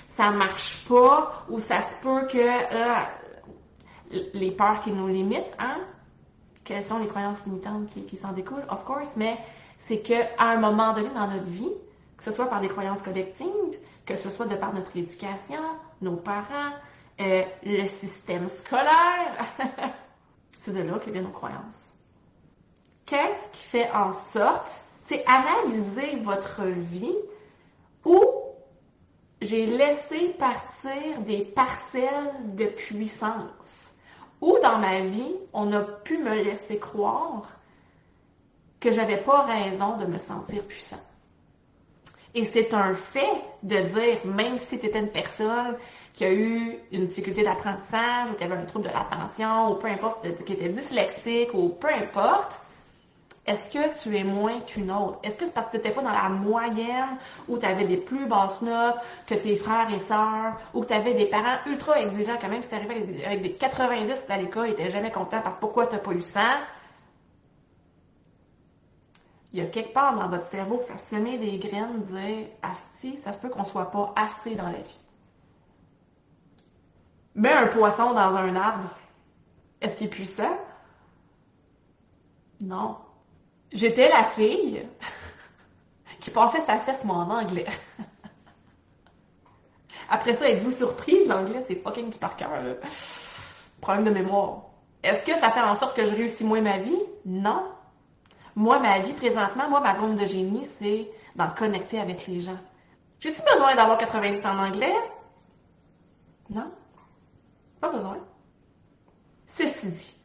ça 0.07 0.29
marche 0.31 0.85
pas 0.87 1.43
ou 1.49 1.59
ça 1.59 1.81
se 1.81 1.95
peut 2.01 2.27
que 2.27 2.47
ah, 2.73 3.09
les 4.33 4.51
peurs 4.51 4.79
qui 4.81 4.91
nous 4.91 5.07
limitent, 5.07 5.53
hein? 5.59 5.79
Quelles 6.63 6.83
sont 6.83 6.99
les 6.99 7.07
croyances 7.07 7.45
limitantes 7.45 7.87
qui, 7.87 8.03
qui 8.05 8.15
s'en 8.15 8.31
découlent? 8.31 8.65
Of 8.69 8.85
course, 8.85 9.17
mais 9.17 9.37
c'est 9.79 9.99
qu'à 9.99 10.29
un 10.39 10.57
moment 10.57 10.93
donné 10.93 11.09
dans 11.09 11.27
notre 11.27 11.49
vie, 11.49 11.71
que 12.17 12.23
ce 12.23 12.31
soit 12.31 12.49
par 12.49 12.61
des 12.61 12.69
croyances 12.69 13.01
collectives, 13.01 13.77
que 14.05 14.15
ce 14.15 14.29
soit 14.29 14.45
de 14.45 14.55
par 14.55 14.73
notre 14.73 14.95
éducation, 14.95 15.61
nos 16.01 16.15
parents, 16.15 16.71
euh, 17.19 17.43
le 17.63 17.85
système 17.85 18.47
scolaire. 18.47 19.45
c'est 20.63 20.73
de 20.73 20.81
là 20.81 20.97
que 20.99 21.09
viennent 21.09 21.25
nos 21.25 21.29
croyances. 21.29 21.97
Qu'est-ce 23.05 23.49
qui 23.49 23.65
fait 23.65 23.91
en 23.91 24.13
sorte, 24.13 24.71
c'est 25.05 25.23
analyser 25.25 26.15
votre 26.21 26.63
vie 26.63 27.15
où 28.05 28.23
j'ai 29.41 29.65
laissé 29.65 30.29
partir 30.39 31.19
des 31.25 31.43
parcelles 31.43 32.55
de 32.55 32.65
puissance. 32.65 33.43
Où 34.39 34.57
dans 34.61 34.77
ma 34.77 35.01
vie, 35.01 35.35
on 35.51 35.71
a 35.73 35.81
pu 35.81 36.17
me 36.17 36.35
laisser 36.35 36.79
croire 36.79 37.49
que 38.79 38.91
j'avais 38.91 39.21
pas 39.21 39.43
raison 39.43 39.97
de 39.97 40.05
me 40.05 40.17
sentir 40.17 40.63
puissant. 40.63 41.01
Et 42.35 42.45
c'est 42.45 42.73
un 42.73 42.95
fait 42.95 43.41
de 43.63 43.79
dire, 43.79 44.25
même 44.25 44.57
si 44.57 44.79
tu 44.79 44.85
étais 44.87 44.99
une 44.99 45.11
personne 45.11 45.77
qui 46.13 46.25
a 46.25 46.31
eu 46.31 46.77
une 46.91 47.05
difficulté 47.05 47.43
d'apprentissage, 47.43 48.31
ou 48.31 48.33
qui 48.35 48.43
avait 48.43 48.55
un 48.55 48.65
trouble 48.65 48.85
de 48.85 48.91
l'attention, 48.91 49.71
ou 49.71 49.75
peu 49.75 49.87
importe, 49.87 50.25
qui 50.45 50.53
était 50.53 50.69
dyslexique, 50.69 51.53
ou 51.53 51.69
peu 51.69 51.89
importe, 51.89 52.61
est-ce 53.45 53.69
que 53.69 54.01
tu 54.01 54.15
es 54.15 54.23
moins 54.23 54.61
qu'une 54.61 54.89
autre? 54.91 55.19
Est-ce 55.23 55.37
que 55.37 55.45
c'est 55.45 55.53
parce 55.53 55.65
que 55.67 55.71
tu 55.71 55.77
n'étais 55.77 55.91
pas 55.91 56.01
dans 56.01 56.13
la 56.13 56.29
moyenne, 56.29 57.17
ou 57.49 57.57
tu 57.57 57.65
avais 57.65 57.85
des 57.85 57.97
plus 57.97 58.25
basses 58.25 58.61
notes 58.61 58.97
que 59.27 59.35
tes 59.35 59.55
frères 59.55 59.93
et 59.93 59.99
sœurs, 59.99 60.59
ou 60.73 60.81
que 60.81 60.87
tu 60.87 60.93
avais 60.93 61.13
des 61.15 61.25
parents 61.25 61.57
ultra 61.65 61.99
exigeants 61.99 62.37
quand 62.39 62.49
même, 62.49 62.61
si 62.61 62.69
tu 62.69 62.75
arrivé 62.75 63.25
avec 63.25 63.41
des 63.41 63.53
90 63.53 64.25
à 64.29 64.37
l'école, 64.37 64.67
ils 64.67 64.71
n'étaient 64.71 64.91
jamais 64.91 65.11
contents 65.11 65.41
parce 65.41 65.55
que 65.55 65.61
pourquoi 65.61 65.87
tu 65.87 65.95
n'as 65.95 65.99
pas 65.99 66.11
eu 66.11 66.21
ça? 66.21 66.59
il 69.53 69.59
y 69.59 69.61
a 69.61 69.67
quelque 69.67 69.93
part 69.93 70.15
dans 70.15 70.27
votre 70.29 70.47
cerveau 70.47 70.77
que 70.79 70.85
ça 70.85 70.97
semait 70.97 71.37
des 71.37 71.57
graines, 71.59 72.03
dire 72.05 72.47
Asti, 72.63 73.17
ça 73.17 73.33
se 73.33 73.39
peut 73.39 73.49
qu'on 73.49 73.63
soit 73.63 73.91
pas 73.91 74.11
assez 74.15 74.55
dans 74.55 74.65
la 74.65 74.79
vie. 74.79 74.99
Mets 77.35 77.51
un 77.51 77.67
poisson 77.67 78.13
dans 78.13 78.35
un 78.35 78.55
arbre. 78.55 78.89
Est-ce 79.81 79.95
qu'il 79.95 80.07
est 80.07 80.09
puissant? 80.09 80.57
Non. 82.61 82.97
J'étais 83.71 84.09
la 84.09 84.23
fille 84.23 84.87
qui 86.19 86.29
passait 86.29 86.61
sa 86.61 86.79
fesse 86.79 87.03
moi 87.03 87.17
en 87.17 87.29
anglais. 87.29 87.65
Après 90.09 90.35
ça, 90.35 90.49
êtes-vous 90.49 90.71
surpris? 90.71 91.25
L'anglais, 91.25 91.63
c'est 91.67 91.75
fucking 91.75 92.11
du 92.11 92.19
par 92.19 92.35
cœur. 92.35 92.49
Problème 93.81 94.05
de 94.05 94.11
mémoire. 94.11 94.65
Est-ce 95.01 95.23
que 95.23 95.37
ça 95.39 95.51
fait 95.51 95.61
en 95.61 95.75
sorte 95.75 95.97
que 95.97 96.05
je 96.05 96.15
réussis 96.15 96.45
moins 96.45 96.61
ma 96.61 96.77
vie? 96.77 97.01
Non. 97.25 97.63
Moi, 98.55 98.79
ma 98.79 98.99
vie 98.99 99.13
présentement, 99.13 99.69
moi, 99.69 99.79
ma 99.79 99.95
zone 99.95 100.15
de 100.15 100.25
génie, 100.25 100.67
c'est 100.79 101.09
d'en 101.35 101.49
connecter 101.49 101.99
avec 101.99 102.27
les 102.27 102.39
gens. 102.39 102.59
J'ai-tu 103.19 103.41
besoin 103.41 103.75
d'avoir 103.75 103.97
90 103.97 104.45
en 104.45 104.59
anglais? 104.59 104.93
Non. 106.49 106.71
Pas 107.83 107.89
besoin. 107.89 108.17
Ceci 109.45 109.87
dit, 109.87 110.15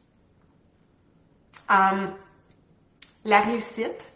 euh, 1.73 2.07
la 3.25 3.41
réussite, 3.41 4.13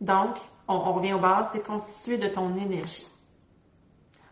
donc, 0.00 0.36
on, 0.68 0.74
on 0.74 0.92
revient 0.92 1.14
aux 1.14 1.18
bases, 1.18 1.48
c'est 1.50 1.66
constitué 1.66 2.18
de 2.18 2.28
ton 2.28 2.56
énergie, 2.56 3.08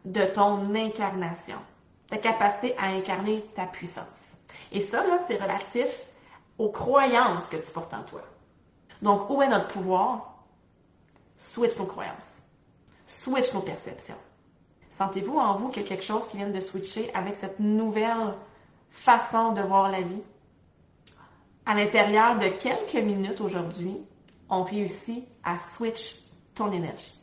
de 0.04 0.26
ton 0.26 0.72
incarnation. 0.76 1.58
ta 2.08 2.18
capacité 2.18 2.78
à 2.78 2.84
incarner 2.84 3.44
ta 3.56 3.66
puissance. 3.66 4.06
Et 4.70 4.82
ça, 4.82 5.04
là, 5.04 5.18
c'est 5.26 5.42
relatif 5.42 5.88
aux 6.56 6.70
croyances 6.70 7.48
que 7.48 7.56
tu 7.56 7.72
portes 7.72 7.94
en 7.94 8.04
toi. 8.04 8.22
Donc, 9.02 9.28
où 9.28 9.42
est 9.42 9.48
notre 9.48 9.66
pouvoir? 9.66 10.36
Switch 11.36 11.76
nos 11.78 11.86
croyances. 11.86 12.32
Switch 13.08 13.52
nos 13.52 13.62
perceptions. 13.62 14.14
Sentez-vous 14.96 15.36
en 15.36 15.56
vous 15.56 15.68
qu'il 15.68 15.82
y 15.82 15.86
a 15.86 15.88
quelque 15.88 16.04
chose 16.04 16.26
qui 16.28 16.36
vient 16.36 16.50
de 16.50 16.60
switcher 16.60 17.10
avec 17.14 17.34
cette 17.36 17.58
nouvelle 17.58 18.34
façon 18.90 19.52
de 19.52 19.60
voir 19.60 19.90
la 19.90 20.02
vie? 20.02 20.22
À 21.66 21.74
l'intérieur 21.74 22.38
de 22.38 22.48
quelques 22.48 22.94
minutes 22.94 23.40
aujourd'hui, 23.40 23.98
on 24.48 24.62
réussit 24.62 25.26
à 25.42 25.56
switch 25.56 26.20
ton 26.54 26.70
énergie. 26.70 27.20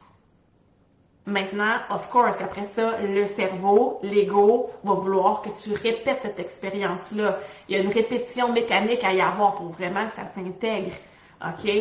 Maintenant, 1.25 1.77
of 1.91 2.09
course, 2.09 2.41
après 2.41 2.65
ça, 2.65 2.97
le 2.99 3.25
cerveau, 3.27 3.99
l'ego 4.03 4.71
va 4.83 4.93
vouloir 4.95 5.41
que 5.41 5.49
tu 5.49 5.73
répètes 5.73 6.23
cette 6.23 6.39
expérience-là. 6.39 7.39
Il 7.69 7.75
y 7.75 7.79
a 7.79 7.81
une 7.81 7.91
répétition 7.91 8.51
mécanique 8.51 9.03
à 9.03 9.13
y 9.13 9.21
avoir 9.21 9.55
pour 9.55 9.69
vraiment 9.69 10.07
que 10.07 10.13
ça 10.13 10.25
s'intègre. 10.25 10.91
OK? 11.45 11.71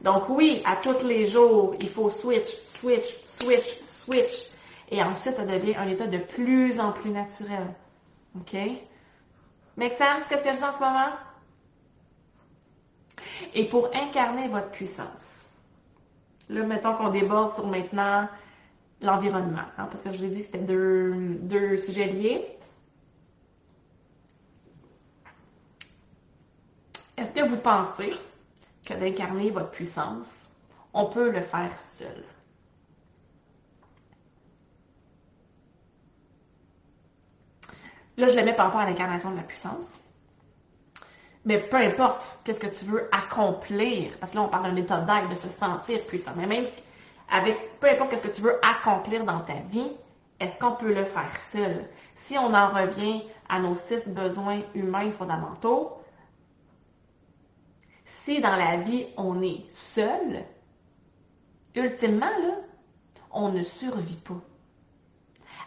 Donc 0.00 0.28
oui, 0.28 0.62
à 0.64 0.76
tous 0.76 1.04
les 1.04 1.26
jours, 1.26 1.74
il 1.80 1.88
faut 1.88 2.08
switch, 2.08 2.56
switch, 2.76 3.16
switch, 3.26 3.80
switch. 3.88 4.53
Et 4.90 5.02
ensuite, 5.02 5.34
ça 5.34 5.46
devient 5.46 5.76
un 5.76 5.88
état 5.88 6.06
de 6.06 6.18
plus 6.18 6.78
en 6.80 6.92
plus 6.92 7.10
naturel. 7.10 7.74
OK? 8.36 8.56
Make 9.76 9.94
sense? 9.94 10.24
Qu'est-ce 10.28 10.44
que 10.44 10.50
je 10.50 10.56
dis 10.56 10.64
en 10.64 10.72
ce 10.72 10.80
moment? 10.80 11.12
Et 13.54 13.68
pour 13.68 13.88
incarner 13.94 14.48
votre 14.48 14.70
puissance, 14.70 15.24
là, 16.48 16.62
mettons 16.62 16.94
qu'on 16.94 17.08
déborde 17.08 17.54
sur 17.54 17.66
maintenant 17.66 18.28
l'environnement, 19.00 19.66
hein, 19.78 19.88
parce 19.90 20.02
que 20.02 20.12
je 20.12 20.18
vous 20.18 20.24
ai 20.24 20.28
dit 20.28 20.40
que 20.40 20.46
c'était 20.46 20.58
deux, 20.58 21.14
deux 21.40 21.78
sujets 21.78 22.06
liés. 22.06 22.46
Est-ce 27.16 27.32
que 27.32 27.46
vous 27.46 27.56
pensez 27.56 28.12
que 28.84 28.94
d'incarner 28.94 29.50
votre 29.50 29.70
puissance, 29.70 30.26
on 30.92 31.06
peut 31.06 31.30
le 31.30 31.40
faire 31.40 31.76
seul? 31.78 32.24
Là, 38.16 38.28
je 38.28 38.36
le 38.36 38.44
mets 38.44 38.54
par 38.54 38.66
rapport 38.66 38.80
à 38.80 38.86
l'incarnation 38.86 39.30
de 39.30 39.36
la 39.36 39.42
puissance. 39.42 39.86
Mais 41.44 41.58
peu 41.58 41.76
importe 41.76 42.38
qu'est-ce 42.44 42.60
que 42.60 42.66
tu 42.66 42.86
veux 42.86 43.08
accomplir, 43.12 44.16
parce 44.18 44.32
que 44.32 44.36
là, 44.36 44.42
on 44.44 44.48
parle 44.48 44.70
d'un 44.70 44.76
état 44.76 45.00
d'être, 45.00 45.28
de 45.28 45.34
se 45.34 45.48
sentir 45.48 46.04
puissant. 46.06 46.32
Mais 46.36 46.46
même 46.46 46.66
avec 47.30 47.78
peu 47.80 47.88
importe 47.88 48.16
ce 48.16 48.22
que 48.22 48.34
tu 48.34 48.42
veux 48.42 48.58
accomplir 48.64 49.24
dans 49.24 49.40
ta 49.40 49.54
vie, 49.70 49.92
est-ce 50.40 50.58
qu'on 50.58 50.72
peut 50.72 50.92
le 50.92 51.04
faire 51.04 51.36
seul? 51.52 51.88
Si 52.14 52.38
on 52.38 52.54
en 52.54 52.68
revient 52.68 53.22
à 53.48 53.60
nos 53.60 53.74
six 53.74 54.08
besoins 54.08 54.60
humains 54.74 55.10
fondamentaux, 55.12 55.98
si 58.04 58.40
dans 58.40 58.56
la 58.56 58.78
vie 58.78 59.06
on 59.16 59.42
est 59.42 59.68
seul, 59.68 60.44
ultimement, 61.74 62.26
là, 62.26 62.54
on 63.30 63.50
ne 63.50 63.62
survit 63.62 64.16
pas. 64.16 64.40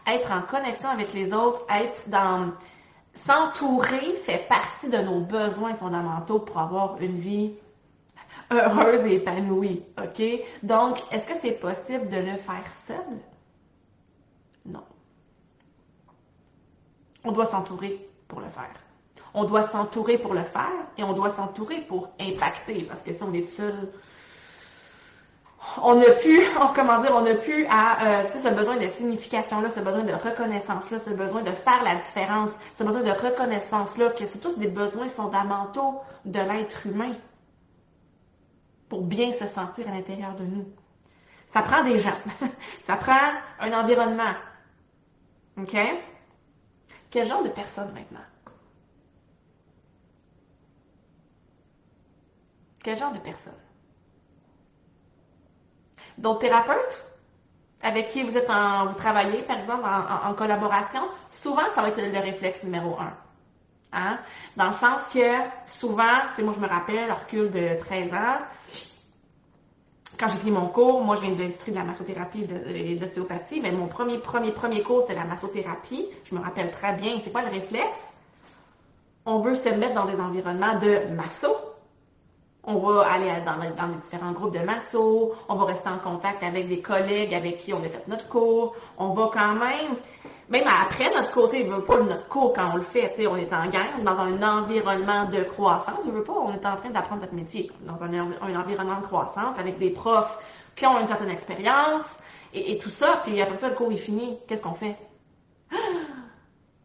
Être 0.08 0.32
en 0.32 0.42
connexion 0.42 0.90
avec 0.90 1.14
les 1.14 1.34
autres, 1.34 1.66
être 1.70 2.10
dans 2.10 2.54
s'entourer 3.14 4.14
fait 4.24 4.48
partie 4.48 4.90
de 4.90 4.98
nos 5.00 5.20
besoins 5.22 5.76
fondamentaux 5.76 6.40
pour 6.40 6.60
avoir 6.60 7.02
une 7.02 7.20
vie 7.20 7.54
heureuse 8.52 9.02
et 9.06 9.16
épanouie, 9.16 9.84
OK? 9.98 10.24
Donc, 10.64 11.04
est-ce 11.12 11.26
que 11.26 11.38
c'est 11.42 11.54
possible 11.54 12.08
de 12.10 12.18
le 12.18 12.38
faire 12.38 12.72
seul? 12.88 13.20
Non. 14.66 14.84
On 17.24 17.32
doit 17.32 17.46
s'entourer 17.46 18.08
pour 18.28 18.40
le 18.40 18.50
faire. 18.50 18.74
On 19.34 19.44
doit 19.44 19.64
s'entourer 19.64 20.18
pour 20.18 20.34
le 20.34 20.44
faire 20.44 20.72
et 20.98 21.04
on 21.04 21.14
doit 21.14 21.32
s'entourer 21.32 21.82
pour 21.82 22.10
impacter 22.20 22.84
parce 22.84 23.04
que 23.04 23.14
si 23.14 23.24
on 23.24 23.34
est 23.34 23.46
seul, 23.46 23.92
on 25.82 25.96
n'a 25.96 26.12
plus, 26.12 26.42
comment 26.76 27.02
dire, 27.02 27.12
on 27.14 27.22
n'a 27.22 27.36
plus 27.36 27.66
à, 27.70 28.22
euh, 28.22 28.40
ce 28.40 28.50
besoin 28.50 28.78
de 28.78 28.88
signification-là, 28.88 29.70
ce 29.70 29.80
besoin 29.80 30.04
de 30.04 30.14
reconnaissance-là, 30.14 31.00
ce 31.00 31.10
besoin 31.12 31.42
de 31.42 31.52
faire 31.52 31.84
la 31.84 31.96
différence, 31.96 32.52
ce 32.76 32.84
besoin 32.84 33.04
de 33.04 33.12
reconnaissance-là, 33.12 34.10
que 34.10 34.26
c'est 34.26 34.40
tous 34.40 34.58
des 34.58 34.68
besoins 34.68 35.10
fondamentaux 35.10 36.02
de 36.26 36.40
l'être 36.40 36.86
humain 36.86 37.14
pour 38.90 39.04
bien 39.04 39.32
se 39.32 39.46
sentir 39.48 39.88
à 39.88 39.92
l'intérieur 39.92 40.36
de 40.36 40.44
nous. 40.44 40.66
Ça 41.50 41.62
prend 41.62 41.84
des 41.84 42.00
gens. 42.00 42.18
Ça 42.86 42.98
prend 42.98 43.32
un 43.60 43.74
environnement. 43.74 44.34
OK? 45.58 45.76
Quel 47.10 47.28
genre 47.28 47.44
de 47.44 47.50
personne 47.50 47.92
maintenant? 47.94 48.26
Quel 52.84 52.98
genre 52.98 53.14
de 53.14 53.20
personne? 53.20 53.54
D'autres 56.18 56.40
thérapeutes 56.40 57.06
avec 57.82 58.10
qui 58.10 58.24
vous 58.24 58.36
êtes 58.36 58.50
en, 58.50 58.88
vous 58.88 58.96
travaillez, 58.96 59.44
par 59.44 59.60
exemple, 59.60 59.84
en, 59.86 60.34
collaboration, 60.34 61.02
souvent, 61.32 61.62
ça 61.76 61.82
va 61.82 61.90
être 61.90 62.02
le 62.02 62.20
réflexe 62.20 62.64
numéro 62.64 62.98
un. 63.00 63.14
Hein? 63.94 64.18
Dans 64.56 64.68
le 64.68 64.74
sens 64.74 65.08
que 65.14 65.20
souvent, 65.68 66.04
tu 66.30 66.38
sais, 66.38 66.44
moi 66.44 66.54
je 66.56 66.60
me 66.62 66.68
rappelle, 66.68 67.12
recul 67.12 67.52
de 67.52 67.80
13 67.80 68.14
ans, 68.14 68.40
quand 70.20 70.28
j'ai 70.30 70.40
pris 70.40 70.52
mon 70.52 70.68
cours, 70.68 71.04
moi 71.04 71.16
je 71.16 71.22
viens 71.22 71.32
de 71.32 71.40
l'industrie 71.40 71.72
de 71.72 71.78
la 71.78 71.84
massothérapie 71.84 72.48
et 72.68 72.96
de 72.96 73.00
l'ostéopathie, 73.00 73.62
mais 73.62 73.72
mon 73.72 73.88
premier, 73.88 74.18
premier, 74.18 74.52
premier 74.52 74.82
cours, 74.82 75.04
c'est 75.08 75.14
la 75.14 75.26
massothérapie. 75.26 76.08
Je 76.24 76.34
me 76.36 76.42
rappelle 76.42 76.72
très 76.72 76.94
bien. 76.94 77.20
C'est 77.22 77.32
quoi 77.32 77.44
le 77.44 77.50
réflexe? 77.50 78.00
On 79.26 79.40
veut 79.40 79.56
se 79.56 79.70
mettre 79.70 79.94
dans 79.94 80.06
des 80.06 80.20
environnements 80.20 80.80
de 80.80 81.14
masso. 81.14 81.56
On 82.68 82.78
va 82.80 83.08
aller 83.08 83.32
dans, 83.46 83.56
les 83.88 83.96
différents 84.02 84.34
groupes 84.34 84.54
de 84.54 84.60
masso. 84.60 85.34
On 85.48 85.56
va 85.56 85.66
rester 85.66 85.90
en 85.90 86.00
contact 86.00 86.44
avec 86.44 86.68
des 86.68 86.82
collègues 86.82 87.34
avec 87.34 87.58
qui 87.60 87.74
on 87.74 87.80
a 87.80 87.90
fait 87.90 88.08
notre 88.08 88.28
cours. 88.28 88.76
On 88.98 89.14
va 89.14 89.30
quand 89.34 89.54
même 89.54 89.96
même 90.50 90.64
après 90.66 91.14
notre 91.14 91.32
côté, 91.32 91.62
il 91.62 91.70
veut 91.70 91.84
pas 91.84 92.00
notre 92.00 92.28
cours 92.28 92.54
quand 92.54 92.72
on 92.74 92.78
le 92.78 92.84
fait, 92.84 93.14
on 93.28 93.36
est 93.36 93.54
en 93.54 93.68
gang, 93.68 94.02
dans 94.04 94.18
un 94.18 94.42
environnement 94.42 95.26
de 95.26 95.44
croissance, 95.44 96.04
il 96.06 96.12
veut 96.12 96.24
pas, 96.24 96.34
on 96.34 96.54
est 96.54 96.66
en 96.66 96.78
train 96.78 96.90
d'apprendre 96.90 97.22
notre 97.22 97.34
métier, 97.34 97.70
dans 97.82 98.02
un, 98.02 98.32
environnement 98.56 99.02
de 99.02 99.06
croissance, 99.06 99.60
avec 99.60 99.78
des 99.78 99.90
profs 99.90 100.38
qui 100.76 100.86
ont 100.86 101.00
une 101.00 101.08
certaine 101.08 101.30
expérience, 101.30 102.04
et, 102.54 102.78
tout 102.78 102.90
ça, 102.90 103.22
puis 103.26 103.42
après 103.42 103.58
ça, 103.58 103.68
le 103.68 103.76
cours 103.76 103.92
est 103.92 103.98
fini, 103.98 104.38
qu'est-ce 104.48 104.62
qu'on 104.62 104.74
fait? 104.74 104.96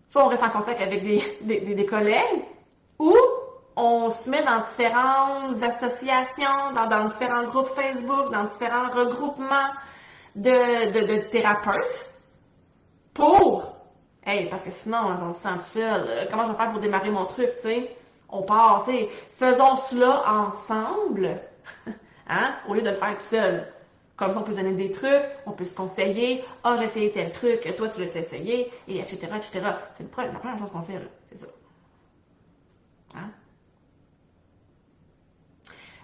Soit 0.08 0.24
on 0.24 0.28
reste 0.28 0.42
en 0.42 0.50
contact 0.50 0.82
avec 0.82 1.04
des, 1.04 1.86
collègues, 1.86 2.44
ou 2.98 3.16
on 3.76 4.10
se 4.10 4.28
met 4.28 4.42
dans 4.42 4.60
différentes 4.60 5.62
associations, 5.62 6.72
dans, 6.74 7.08
différents 7.08 7.44
groupes 7.44 7.70
Facebook, 7.74 8.30
dans 8.30 8.44
différents 8.44 8.90
regroupements 8.90 9.70
de, 10.36 11.18
thérapeutes, 11.30 12.10
pour, 13.14 13.76
parce 14.50 14.64
que 14.64 14.70
sinon, 14.70 14.98
on 15.20 15.34
se 15.34 15.42
sent 15.42 15.48
seul. 15.72 16.04
Euh, 16.06 16.24
comment 16.30 16.46
je 16.46 16.52
vais 16.52 16.56
faire 16.56 16.70
pour 16.70 16.80
démarrer 16.80 17.10
mon 17.10 17.24
truc, 17.26 17.50
tu 17.56 17.68
sais? 17.68 17.96
On 18.28 18.42
part, 18.42 18.84
tu 18.86 18.92
sais. 18.92 19.08
Faisons 19.34 19.76
cela 19.76 20.22
ensemble, 20.26 21.40
hein, 22.28 22.54
au 22.68 22.74
lieu 22.74 22.82
de 22.82 22.90
le 22.90 22.96
faire 22.96 23.18
tout 23.18 23.24
seul. 23.24 23.72
Comme 24.16 24.32
ça, 24.32 24.38
on 24.38 24.42
peut 24.42 24.52
se 24.52 24.58
donner 24.58 24.74
des 24.74 24.92
trucs, 24.92 25.24
on 25.46 25.52
peut 25.52 25.64
se 25.64 25.74
conseiller. 25.74 26.44
Ah, 26.62 26.76
j'ai 26.78 26.84
essayé 26.84 27.12
tel 27.12 27.32
truc, 27.32 27.60
toi, 27.76 27.88
tu 27.88 28.00
l'as 28.00 28.14
essayé, 28.14 28.70
et 28.86 29.00
etc., 29.00 29.18
etc. 29.36 29.60
C'est 29.94 30.04
la 30.16 30.28
première 30.28 30.58
chose 30.58 30.70
qu'on 30.70 30.82
fait, 30.82 30.94
là. 30.94 31.06
C'est 31.30 31.38
ça. 31.38 31.46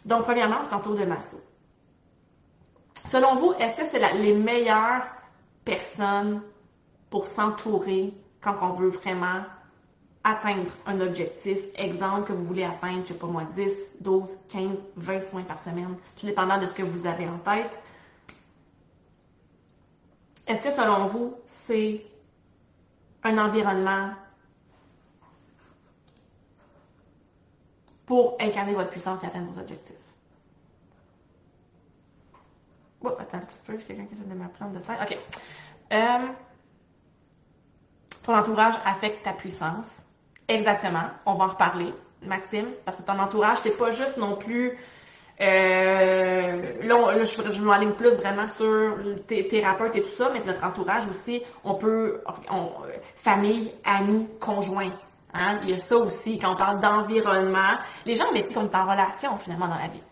Donc, 0.08 0.24
premièrement, 0.24 0.60
on 0.62 0.64
s'entoure 0.64 0.94
de 0.94 1.04
masso. 1.04 1.38
Selon 3.10 3.36
vous, 3.36 3.52
est-ce 3.58 3.76
que 3.76 3.86
c'est 3.86 4.14
les 4.14 4.32
meilleures 4.32 5.02
personnes 5.66 6.40
pour 7.10 7.26
s'entourer 7.26 8.14
quand 8.40 8.54
on 8.62 8.72
veut 8.72 8.88
vraiment 8.88 9.42
atteindre 10.24 10.70
un 10.86 10.98
objectif? 11.00 11.58
Exemple 11.74 12.28
que 12.28 12.32
vous 12.32 12.44
voulez 12.44 12.64
atteindre, 12.64 13.02
je 13.02 13.08
sais 13.08 13.18
pas 13.18 13.26
moi, 13.26 13.42
10, 13.54 13.70
12, 14.00 14.30
15, 14.48 14.70
20 14.96 15.20
soins 15.20 15.42
par 15.42 15.58
semaine, 15.58 15.94
tout 16.18 16.24
dépendant 16.24 16.56
de 16.56 16.66
ce 16.66 16.74
que 16.74 16.82
vous 16.82 17.06
avez 17.06 17.28
en 17.28 17.36
tête. 17.40 17.78
Est-ce 20.46 20.62
que 20.62 20.70
selon 20.70 21.08
vous, 21.08 21.34
c'est 21.44 22.02
un 23.24 23.36
environnement 23.36 24.12
pour 28.08 28.36
incarner 28.40 28.72
votre 28.74 28.90
puissance 28.90 29.22
et 29.22 29.26
atteindre 29.26 29.52
vos 29.52 29.60
objectifs? 29.60 29.94
Oh, 33.04 33.10
attends 33.18 33.36
un 33.36 33.40
petit 33.42 33.60
peu, 33.64 33.78
j'ai 33.78 33.84
quelqu'un 33.84 34.06
qui 34.06 34.14
essaie 34.14 34.24
de 34.24 34.34
m'apprendre 34.34 34.72
de 34.72 34.80
ça. 34.80 34.94
OK. 35.02 35.16
Euh, 35.92 36.26
ton 38.24 38.34
entourage 38.34 38.74
affecte 38.84 39.22
ta 39.22 39.34
puissance. 39.34 39.88
Exactement. 40.48 41.10
On 41.26 41.34
va 41.34 41.44
en 41.44 41.48
reparler, 41.48 41.92
Maxime, 42.22 42.68
parce 42.84 42.96
que 42.96 43.02
ton 43.02 43.18
entourage, 43.18 43.58
c'est 43.62 43.76
pas 43.76 43.92
juste 43.92 44.16
non 44.16 44.36
plus 44.36 44.78
Euh, 45.40 46.82
là, 46.82 47.24
je, 47.24 47.52
je 47.52 47.62
m'aligne 47.62 47.92
plus 47.92 48.10
vraiment 48.16 48.48
sur 48.48 48.96
tes 49.28 49.46
thérapeutes 49.46 49.94
et 49.94 50.02
tout 50.02 50.16
ça, 50.16 50.30
mais 50.32 50.42
notre 50.44 50.64
entourage 50.64 51.06
aussi, 51.08 51.44
on 51.62 51.74
peut, 51.74 52.20
famille, 53.14 53.72
amis, 53.84 54.26
conjoints. 54.40 54.90
Hein? 55.34 55.60
Il 55.62 55.70
y 55.70 55.74
a 55.74 55.78
ça 55.78 55.96
aussi, 55.96 56.38
quand 56.38 56.52
on 56.52 56.56
parle 56.56 56.80
d'environnement. 56.80 57.78
Les 58.06 58.16
gens 58.16 58.30
avec 58.30 58.48
qui 58.48 58.56
on 58.56 58.62
en 58.72 58.90
relation 58.90 59.36
finalement 59.38 59.68
dans 59.68 59.78
la 59.78 59.88
vie. 59.88 60.02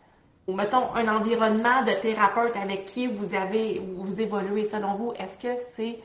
Ou 0.47 0.55
mettons 0.55 0.95
un 0.95 1.09
environnement 1.09 1.83
de 1.83 1.93
thérapeute 1.93 2.57
avec 2.57 2.85
qui 2.85 3.07
vous 3.09 3.35
avez, 3.35 3.81
vous 3.81 4.21
évoluez 4.21 4.65
selon 4.65 4.95
vous, 4.95 5.13
est-ce 5.15 5.39
que 5.39 5.61
c'est 5.75 5.99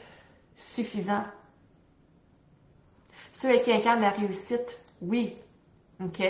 suffisant? 0.55 1.23
Ceux 3.33 3.57
qui 3.59 3.71
incarnent 3.71 4.01
la 4.01 4.09
réussite, 4.09 4.79
oui. 5.01 5.37
OK? 6.03 6.23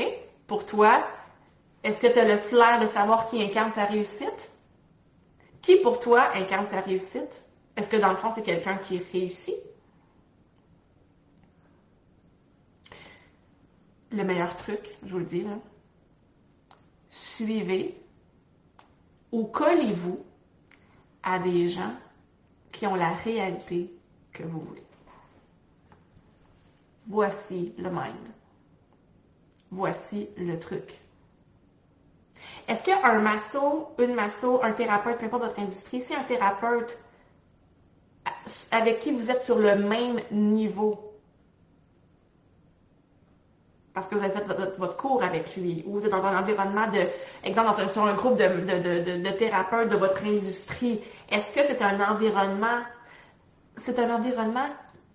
Pour 0.48 0.66
toi, 0.66 1.06
est-ce 1.84 2.02
que 2.02 2.08
tu 2.08 2.20
as 2.20 2.26
le 2.26 2.38
flair 2.38 2.80
de 2.80 2.88
savoir 2.88 3.30
qui 3.30 3.42
incarne 3.42 3.72
sa 3.72 3.86
réussite? 3.86 4.52
Qui 5.62 5.78
pour 5.78 6.00
toi 6.00 6.32
incarne 6.36 6.68
sa 6.68 6.82
réussite? 6.82 7.46
Est-ce 7.78 7.90
que 7.90 7.98
dans 7.98 8.10
le 8.10 8.18
fond, 8.18 8.32
c'est 8.36 8.44
quelqu'un 8.44 8.78
qui 8.78 8.98
réussit? 8.98 9.56
Le 14.12 14.24
meilleur 14.24 14.56
truc, 14.58 14.98
je 15.04 15.12
vous 15.12 15.20
le 15.20 15.26
dis, 15.26 15.44
là, 15.44 15.58
suivez 17.10 17.98
ou 19.32 19.46
collez-vous 19.46 20.20
à 21.24 21.40
des 21.40 21.70
gens 21.70 21.94
qui 22.72 22.88
ont 22.88 22.96
la 22.96 23.10
réalité 23.10 23.94
que 24.34 24.44
vous 24.44 24.60
voulez. 24.60 24.84
Voici 27.08 27.74
le 27.78 27.90
mind. 27.90 28.16
Voici 29.72 30.30
le 30.38 30.60
truc. 30.60 31.00
Est-ce 32.68 32.84
qu'un 32.84 33.20
masso, 33.20 33.90
une 34.00 34.14
masso, 34.14 34.62
un 34.64 34.72
thérapeute, 34.72 35.18
peu 35.18 35.26
importe 35.26 35.44
votre 35.44 35.60
industrie, 35.60 36.02
c'est 36.02 36.16
un 36.16 36.24
thérapeute 36.24 36.98
avec 38.72 39.00
qui 39.00 39.12
vous 39.12 39.30
êtes 39.30 39.44
sur 39.44 39.58
le 39.58 39.76
même 39.76 40.22
niveau, 40.32 41.11
parce 43.94 44.08
que 44.08 44.16
vous 44.16 44.24
avez 44.24 44.34
fait 44.34 44.46
votre, 44.78 44.98
cours 44.98 45.24
avec 45.24 45.56
lui, 45.58 45.84
ou 45.86 45.94
vous 46.00 46.06
êtes 46.06 46.12
dans 46.12 46.26
un 46.26 46.40
environnement 46.40 46.88
de, 46.88 47.08
exemple, 47.44 47.72
dans 47.72 47.80
un, 47.80 47.88
sur 47.88 48.06
un 48.06 48.14
groupe 48.14 48.38
de, 48.38 48.48
de, 48.48 49.22
de 49.22 49.30
thérapeutes 49.32 49.90
de 49.90 49.98
votre 49.98 50.26
industrie, 50.26 51.02
est-ce 51.30 51.52
que 51.52 51.64
c'est 51.64 51.82
un 51.82 52.00
environnement, 52.00 52.82
c'est 53.78 54.00
un 54.00 54.16
environnement 54.16 54.68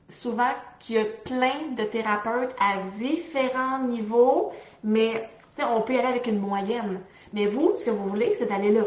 souvent 0.08 0.50
qui 0.78 0.98
a 0.98 1.04
plein 1.04 1.72
de 1.76 1.84
thérapeutes 1.84 2.54
à 2.60 2.78
différents 2.98 3.80
niveaux, 3.80 4.52
mais 4.84 5.28
on 5.58 5.80
peut 5.80 5.94
y 5.94 5.98
aller 5.98 6.08
avec 6.08 6.26
une 6.26 6.38
moyenne. 6.38 7.00
Mais 7.32 7.46
vous, 7.46 7.74
ce 7.76 7.86
que 7.86 7.90
vous 7.90 8.06
voulez, 8.06 8.34
c'est 8.38 8.46
d'aller 8.46 8.72
là. 8.72 8.84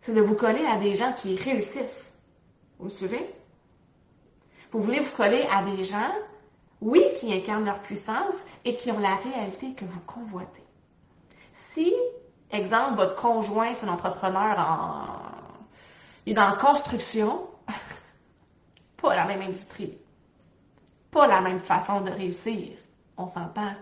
C'est 0.00 0.14
de 0.14 0.20
vous 0.20 0.34
coller 0.34 0.64
à 0.66 0.78
des 0.78 0.94
gens 0.94 1.12
qui 1.12 1.36
réussissent. 1.36 2.12
Vous 2.78 2.86
me 2.86 2.90
suivez? 2.90 3.30
Vous 4.72 4.80
voulez 4.80 5.00
vous 5.00 5.14
coller 5.14 5.46
à 5.52 5.62
des 5.62 5.84
gens, 5.84 6.10
oui, 6.82 7.04
qui 7.18 7.32
incarnent 7.32 7.64
leur 7.64 7.78
puissance 7.78 8.34
et 8.64 8.74
qui 8.74 8.90
ont 8.90 8.98
la 8.98 9.14
réalité 9.14 9.72
que 9.72 9.84
vous 9.84 10.00
convoitez. 10.00 10.64
Si, 11.72 11.94
exemple, 12.50 12.96
votre 12.96 13.14
conjoint, 13.14 13.72
c'est 13.74 13.86
un 13.86 13.92
entrepreneur 13.92 14.58
en, 14.58 15.64
il 16.26 16.32
est 16.32 16.34
dans 16.34 16.50
la 16.50 16.56
construction, 16.56 17.46
pas 18.96 19.14
la 19.14 19.24
même 19.26 19.42
industrie, 19.42 19.96
pas 21.12 21.28
la 21.28 21.40
même 21.40 21.60
façon 21.60 22.00
de 22.00 22.10
réussir, 22.10 22.76
on 23.16 23.26
s'entend 23.26 23.74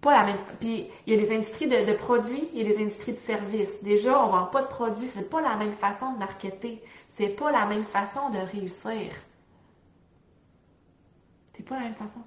pas 0.00 0.12
la 0.12 0.24
même. 0.24 0.38
Puis 0.58 0.88
il 1.06 1.14
y 1.14 1.16
a 1.16 1.20
des 1.20 1.34
industries 1.34 1.68
de, 1.68 1.92
produits, 1.92 2.48
il 2.54 2.58
y 2.58 2.62
a 2.62 2.64
des 2.64 2.80
industries 2.80 3.12
de 3.12 3.18
services. 3.18 3.82
Déjà, 3.82 4.24
on 4.24 4.28
vend 4.28 4.46
pas 4.46 4.62
de 4.62 4.68
produits, 4.68 5.06
c'est 5.06 5.28
pas 5.28 5.42
la 5.42 5.56
même 5.56 5.74
façon 5.74 6.12
de 6.12 6.18
marketer, 6.18 6.82
c'est 7.14 7.28
pas 7.28 7.50
la 7.52 7.66
même 7.66 7.84
façon 7.84 8.30
de 8.30 8.38
réussir. 8.38 9.12
Pas 11.68 11.76
la 11.76 11.80
même 11.82 11.94
façon. 11.94 12.22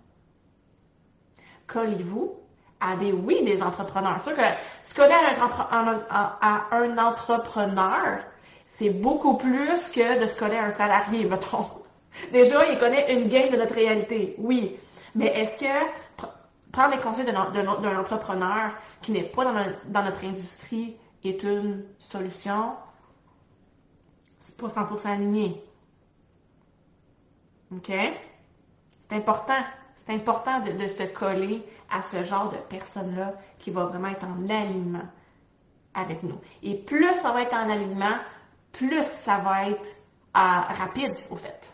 Collez-vous 1.68 2.36
à 2.80 2.96
des, 2.96 3.12
oui, 3.12 3.44
des 3.44 3.62
entrepreneurs. 3.62 4.20
C'est 4.20 4.34
sûr 4.34 4.38
que 4.38 4.50
se 4.84 4.96
coller 4.96 5.14
à 5.14 6.68
un, 6.72 6.98
entrepreneur, 6.98 8.24
c'est 8.68 8.90
beaucoup 8.90 9.38
plus 9.38 9.90
que 9.90 10.22
de 10.22 10.26
se 10.26 10.38
coller 10.38 10.58
à 10.58 10.66
un 10.66 10.72
salarié, 10.72 11.26
mettons. 11.30 11.66
Déjà, 12.32 12.66
il 12.68 12.80
connaît 12.80 13.14
une 13.14 13.30
game 13.30 13.50
de 13.50 13.58
notre 13.58 13.76
réalité, 13.76 14.36
oui. 14.38 14.78
Mais 15.16 15.28
est-ce 15.28 15.58
que 15.58 16.26
prendre 16.72 16.96
les 16.96 17.02
conseils 17.02 17.26
d'un 17.26 17.98
entrepreneur 18.00 18.74
qui 19.02 19.12
n'est 19.12 19.24
pas 19.24 19.44
dans, 19.44 20.04
notre 20.04 20.24
industrie 20.24 20.96
est 21.24 21.44
une 21.44 21.86
solution. 22.00 22.76
C'est 24.40 24.58
pas 24.58 24.68
100% 24.68 25.08
aligné. 25.08 25.62
OK? 27.72 27.92
C'est 29.10 29.16
important. 29.16 29.64
C'est 29.96 30.14
important 30.14 30.60
de, 30.60 30.88
se 30.88 31.04
coller 31.04 31.64
à 31.90 32.02
ce 32.04 32.24
genre 32.24 32.50
de 32.52 32.58
personne-là 32.58 33.34
qui 33.58 33.72
va 33.72 33.86
vraiment 33.86 34.08
être 34.08 34.26
en 34.26 34.48
alignement 34.50 35.08
avec 35.94 36.24
nous. 36.24 36.40
Et 36.64 36.76
plus 36.76 37.14
ça 37.22 37.32
va 37.32 37.44
être 37.44 37.54
en 37.54 37.70
alignement, 37.70 38.18
plus 38.72 39.04
ça 39.04 39.40
va 39.40 39.70
être 39.70 39.88
euh, 40.38 40.62
rapide, 40.80 41.16
au 41.30 41.36
fait. 41.36 41.74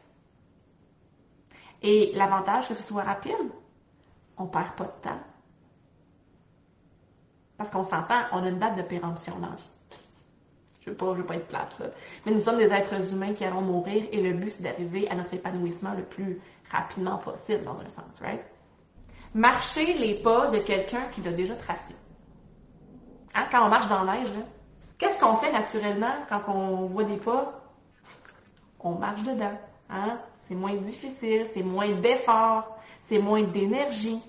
Et 1.82 2.12
l'avantage 2.16 2.68
que 2.68 2.74
ce 2.74 2.84
soit 2.84 3.04
rapide, 3.04 3.52
on 4.38 4.48
perd 4.48 4.76
pas 4.76 4.86
de 4.86 5.02
temps. 5.02 5.20
Parce 7.58 7.70
qu'on 7.70 7.84
s'entend, 7.84 8.24
on 8.32 8.44
a 8.44 8.50
une 8.50 8.60
date 8.60 8.78
de 8.78 8.82
péremption 8.82 9.38
dans 9.40 9.50
la 9.50 9.56
vie. 9.56 9.75
Je 10.86 10.92
ne 10.92 10.96
veux, 10.96 11.14
veux, 11.14 11.26
pas 11.26 11.36
être 11.36 11.48
plate, 11.48 11.80
là. 11.80 11.88
Mais 12.26 12.32
nous 12.32 12.42
sommes 12.42 12.58
des 12.58 12.72
êtres 12.72 13.12
humains 13.12 13.34
qui 13.34 13.44
allons 13.44 13.62
mourir 13.62 14.06
et 14.12 14.22
le 14.22 14.34
but, 14.34 14.52
c'est 14.52 14.64
d'arriver 14.64 15.10
à 15.10 15.16
notre 15.16 15.34
épanouissement 15.34 15.94
le 15.96 16.04
plus 16.04 16.40
rapidement 16.70 17.18
possible, 17.18 17.64
dans 17.64 17.82
un 17.82 17.90
sens, 17.90 18.20
right? 18.22 18.44
Marcher 19.34 19.94
les 19.94 20.16
pas 20.16 20.48
de 20.48 20.60
quelqu'un 20.60 21.08
qui 21.12 21.22
l'a 21.22 21.32
déjà 21.32 21.56
tracé. 21.56 21.96
Hein? 23.34 23.48
Quand 23.52 23.66
on 23.66 23.70
marche 23.70 23.90
dans 23.90 24.04
la 24.04 24.20
neige, 24.20 24.30
qu'est-ce 24.98 25.20
qu'on 25.20 25.36
fait 25.38 25.52
naturellement 25.52 26.14
quand 26.30 26.42
on 26.48 26.86
voit 26.86 27.04
des 27.04 27.18
pas? 27.18 27.62
On 28.80 28.92
marche 28.92 29.24
dedans. 29.24 29.58
Hein? 29.90 30.20
C'est 30.42 30.56
moins 30.56 30.76
difficile, 30.76 31.48
c'est 31.48 31.64
moins 31.64 31.92
d'effort, 31.94 32.78
c'est 33.02 33.18
moins 33.18 33.42
d'énergie. 33.42 34.22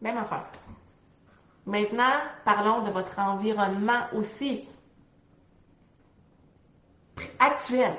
Même 0.00 0.16
affaire. 0.16 0.50
Maintenant, 1.68 2.14
parlons 2.46 2.80
de 2.80 2.90
votre 2.90 3.18
environnement 3.18 4.06
aussi 4.14 4.66
actuel. 7.38 7.92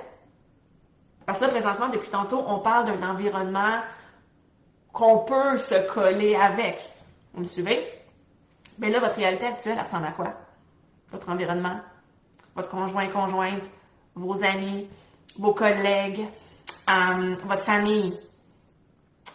Parce 1.27 1.38
que 1.38 1.45
là, 1.45 1.51
présentement, 1.51 1.89
depuis 1.89 2.10
tantôt, 2.10 2.43
on 2.47 2.62
parle 2.62 2.86
d'un 2.88 3.08
environnement 3.08 3.82
qu'on 4.91 5.19
peut 5.19 5.60
se 5.60 5.75
coller 5.93 6.34
avec. 6.34 6.79
Vous 7.36 7.41
me 7.41 7.45
suivez? 7.45 7.88
Mais 8.79 8.89
là, 8.89 9.01
votre 9.01 9.17
réalité 9.17 9.45
actuelle, 9.45 9.77
elle 9.77 9.86
ressemble 9.86 10.08
à 10.08 10.13
quoi? 10.13 10.34
Votre 11.12 11.29
environnement, 11.29 11.79
votre 12.55 12.69
conjoint, 12.69 13.08
conjointe, 13.10 13.69
vos 14.15 14.43
amis, 14.43 14.89
vos 15.38 15.53
collègues, 15.53 16.25
euh, 16.89 17.36
votre 17.45 17.63
famille? 17.65 18.19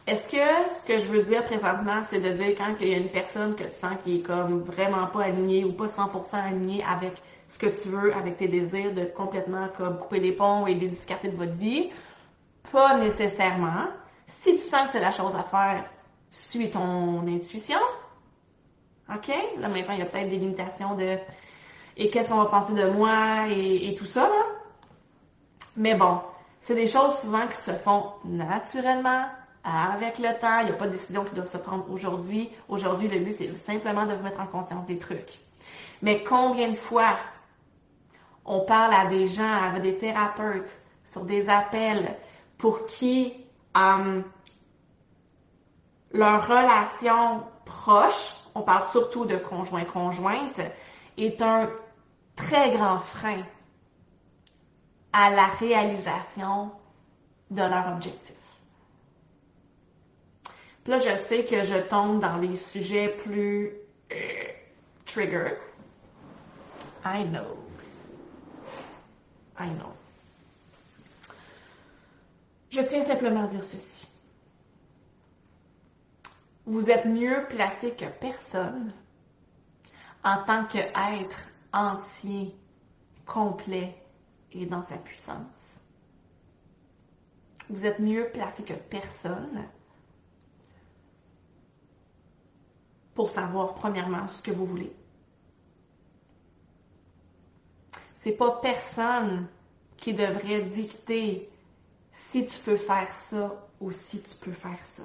Est-ce 0.06 0.28
que 0.28 0.74
ce 0.78 0.84
que 0.84 1.00
je 1.00 1.08
veux 1.08 1.22
dire 1.22 1.44
présentement, 1.44 2.02
c'est 2.10 2.20
de 2.20 2.30
dire 2.30 2.54
quand 2.56 2.74
il 2.80 2.88
y 2.88 2.94
a 2.94 2.98
une 2.98 3.08
personne 3.08 3.54
que 3.54 3.64
tu 3.64 3.74
sens 3.80 3.94
qui 4.04 4.18
est 4.18 4.22
comme 4.22 4.62
vraiment 4.62 5.06
pas 5.06 5.24
alignée 5.24 5.64
ou 5.64 5.72
pas 5.72 5.86
100% 5.86 6.34
alignée 6.34 6.84
avec 6.84 7.20
ce 7.48 7.58
que 7.58 7.66
tu 7.66 7.88
veux, 7.88 8.14
avec 8.14 8.36
tes 8.36 8.48
désirs, 8.48 8.92
de 8.92 9.04
complètement 9.04 9.68
comme 9.76 9.98
couper 9.98 10.20
les 10.20 10.32
ponts 10.32 10.66
et 10.66 10.74
d'édiscarter 10.74 11.28
de 11.28 11.36
votre 11.36 11.54
vie? 11.54 11.90
Pas 12.70 12.98
nécessairement. 12.98 13.86
Si 14.26 14.56
tu 14.56 14.62
sens 14.62 14.86
que 14.86 14.92
c'est 14.92 15.00
la 15.00 15.12
chose 15.12 15.34
à 15.36 15.42
faire, 15.42 15.84
suis 16.30 16.70
ton 16.70 17.26
intuition. 17.26 17.78
OK? 19.08 19.28
Là, 19.58 19.68
maintenant, 19.68 19.94
il 19.94 20.00
y 20.00 20.02
a 20.02 20.06
peut-être 20.06 20.30
des 20.30 20.38
limitations 20.38 20.94
de 20.96 21.16
et 21.96 22.10
qu'est-ce 22.10 22.28
qu'on 22.28 22.42
va 22.42 22.46
penser 22.46 22.72
de 22.74 22.88
moi 22.88 23.46
et, 23.48 23.88
et 23.88 23.94
tout 23.94 24.06
ça. 24.06 24.28
Mais 25.76 25.94
bon, 25.94 26.20
c'est 26.60 26.74
des 26.74 26.86
choses 26.86 27.18
souvent 27.18 27.46
qui 27.46 27.56
se 27.56 27.72
font 27.72 28.12
naturellement, 28.24 29.26
avec 29.64 30.18
le 30.18 30.38
temps. 30.38 30.60
Il 30.60 30.66
n'y 30.66 30.72
a 30.72 30.74
pas 30.74 30.86
de 30.86 30.92
décision 30.92 31.24
qui 31.24 31.34
doit 31.34 31.46
se 31.46 31.56
prendre 31.58 31.90
aujourd'hui. 31.90 32.50
Aujourd'hui, 32.68 33.08
le 33.08 33.18
but, 33.20 33.32
c'est 33.32 33.54
simplement 33.56 34.06
de 34.06 34.14
vous 34.14 34.22
mettre 34.22 34.40
en 34.40 34.46
conscience 34.46 34.86
des 34.86 34.98
trucs. 34.98 35.40
Mais 36.02 36.22
combien 36.22 36.68
de 36.68 36.76
fois 36.76 37.16
on 38.44 38.60
parle 38.60 38.92
à 38.92 39.06
des 39.06 39.28
gens, 39.28 39.72
à 39.74 39.78
des 39.80 39.96
thérapeutes, 39.96 40.78
sur 41.04 41.24
des 41.24 41.48
appels, 41.48 42.16
pour 42.58 42.84
qui 42.86 43.32
euh, 43.76 44.20
leur 46.12 46.46
relation 46.46 47.44
proche, 47.64 48.34
on 48.54 48.62
parle 48.62 48.84
surtout 48.90 49.24
de 49.24 49.36
conjoint-conjointe, 49.36 50.60
est 51.16 51.40
un 51.40 51.70
très 52.36 52.70
grand 52.70 53.00
frein 53.00 53.42
à 55.12 55.30
la 55.30 55.46
réalisation 55.46 56.70
de 57.50 57.62
leur 57.62 57.94
objectif. 57.94 58.43
Là, 60.86 60.98
je 60.98 61.16
sais 61.16 61.44
que 61.44 61.64
je 61.64 61.80
tombe 61.88 62.20
dans 62.20 62.38
des 62.38 62.56
sujets 62.56 63.08
plus 63.08 63.72
euh, 64.12 64.44
trigger. 65.06 65.56
I 67.04 67.24
know. 67.24 67.58
I 69.58 69.70
know. 69.70 69.92
Je 72.70 72.82
tiens 72.82 73.02
simplement 73.02 73.44
à 73.44 73.46
dire 73.46 73.64
ceci. 73.64 74.06
Vous 76.66 76.90
êtes 76.90 77.06
mieux 77.06 77.46
placé 77.48 77.92
que 77.92 78.06
personne 78.20 78.92
en 80.24 80.42
tant 80.44 80.64
qu'être 80.64 81.48
entier, 81.72 82.56
complet 83.26 83.96
et 84.52 84.66
dans 84.66 84.82
sa 84.82 84.96
puissance. 84.96 85.78
Vous 87.68 87.86
êtes 87.86 88.00
mieux 88.00 88.28
placé 88.32 88.64
que 88.64 88.74
personne 88.74 89.64
pour 93.14 93.30
savoir 93.30 93.74
premièrement 93.74 94.26
ce 94.28 94.42
que 94.42 94.50
vous 94.50 94.66
voulez. 94.66 94.92
C'est 98.18 98.32
pas 98.32 98.58
personne 98.62 99.46
qui 99.96 100.14
devrait 100.14 100.62
dicter 100.62 101.48
si 102.12 102.46
tu 102.46 102.58
peux 102.60 102.76
faire 102.76 103.08
ça 103.08 103.54
ou 103.80 103.92
si 103.92 104.20
tu 104.20 104.34
peux 104.36 104.52
faire 104.52 104.78
ça. 104.82 105.02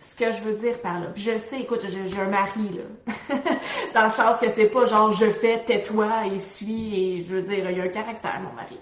Ce 0.00 0.14
que 0.14 0.30
je 0.32 0.42
veux 0.42 0.54
dire 0.54 0.80
par 0.80 1.00
là, 1.00 1.06
je 1.16 1.38
sais, 1.38 1.60
écoute, 1.60 1.80
j'ai 1.88 2.20
un 2.20 2.28
mari, 2.28 2.68
là. 2.68 3.14
Dans 3.94 4.04
le 4.04 4.10
sens 4.10 4.38
que 4.38 4.50
c'est 4.50 4.68
pas 4.68 4.86
genre 4.86 5.12
je 5.12 5.30
fais, 5.30 5.64
tais-toi 5.64 6.26
et 6.26 6.40
suis, 6.40 7.18
et 7.18 7.24
je 7.24 7.36
veux 7.36 7.42
dire, 7.42 7.70
il 7.70 7.78
y 7.78 7.80
a 7.80 7.84
un 7.84 7.88
caractère, 7.88 8.40
mon 8.40 8.52
mari. 8.52 8.78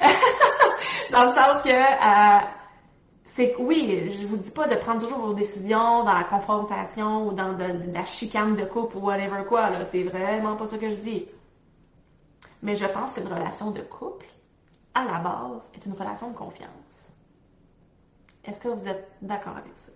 Dans 1.12 1.24
le 1.24 1.30
sens 1.30 1.62
que 1.62 1.70
euh, 1.70 2.46
c'est 3.36 3.54
oui, 3.58 4.10
je 4.10 4.26
vous 4.26 4.38
dis 4.38 4.50
pas 4.50 4.66
de 4.66 4.76
prendre 4.76 5.02
toujours 5.02 5.18
vos 5.18 5.34
décisions 5.34 6.04
dans 6.04 6.14
la 6.14 6.24
confrontation 6.24 7.28
ou 7.28 7.32
dans 7.34 7.54
la 7.58 8.06
chicane 8.06 8.56
de 8.56 8.64
couple 8.64 8.96
ou 8.96 9.00
whatever 9.00 9.44
quoi, 9.46 9.68
là. 9.68 9.84
C'est 9.84 10.04
vraiment 10.04 10.56
pas 10.56 10.66
ça 10.66 10.78
que 10.78 10.90
je 10.90 10.96
dis. 10.96 11.26
Mais 12.62 12.76
je 12.76 12.86
pense 12.86 13.12
qu'une 13.12 13.26
relation 13.26 13.70
de 13.72 13.82
couple, 13.82 14.24
à 14.94 15.04
la 15.04 15.18
base, 15.18 15.70
est 15.74 15.84
une 15.84 15.92
relation 15.92 16.30
de 16.30 16.34
confiance. 16.34 16.70
Est-ce 18.42 18.58
que 18.58 18.68
vous 18.68 18.88
êtes 18.88 19.06
d'accord 19.20 19.58
avec 19.58 19.76
ça? 19.76 19.92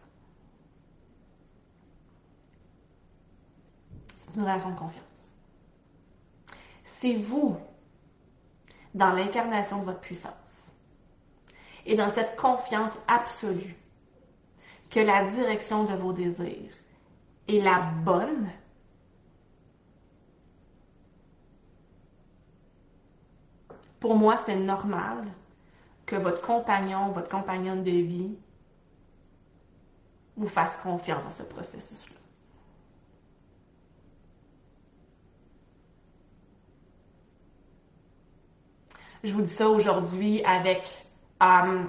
C'est 4.17 4.35
une 4.37 4.43
relation 4.43 4.71
de 4.71 4.79
confiance. 4.79 5.05
C'est 6.85 7.15
vous, 7.15 7.57
dans 8.93 9.13
l'incarnation 9.13 9.81
de 9.81 9.85
votre 9.87 10.01
puissance, 10.01 10.50
et 11.87 11.97
dans 11.97 12.11
cette 12.11 12.37
confiance 12.37 12.93
absolue 13.09 13.77
que 14.91 15.01
la 15.01 15.25
direction 15.31 15.85
de 15.85 15.95
vos 15.95 16.13
désirs 16.13 16.73
est 17.49 17.61
la 17.61 17.81
bonne, 18.05 18.51
pour 24.01 24.17
moi, 24.17 24.37
c'est 24.47 24.57
normal 24.57 25.27
que 26.07 26.17
votre 26.17 26.43
compagnon, 26.43 27.13
votre 27.13 27.29
compagnonne 27.29 27.85
de 27.85 27.91
vie 27.91 28.37
vous 30.37 30.49
fasse 30.49 30.77
confiance 30.79 31.23
dans 31.23 31.31
ce 31.31 31.43
processus-là. 31.43 32.17
Je 39.23 39.33
vous 39.35 39.43
dis 39.43 39.53
ça 39.53 39.69
aujourd'hui 39.69 40.43
avec 40.45 40.83
euh, 41.43 41.85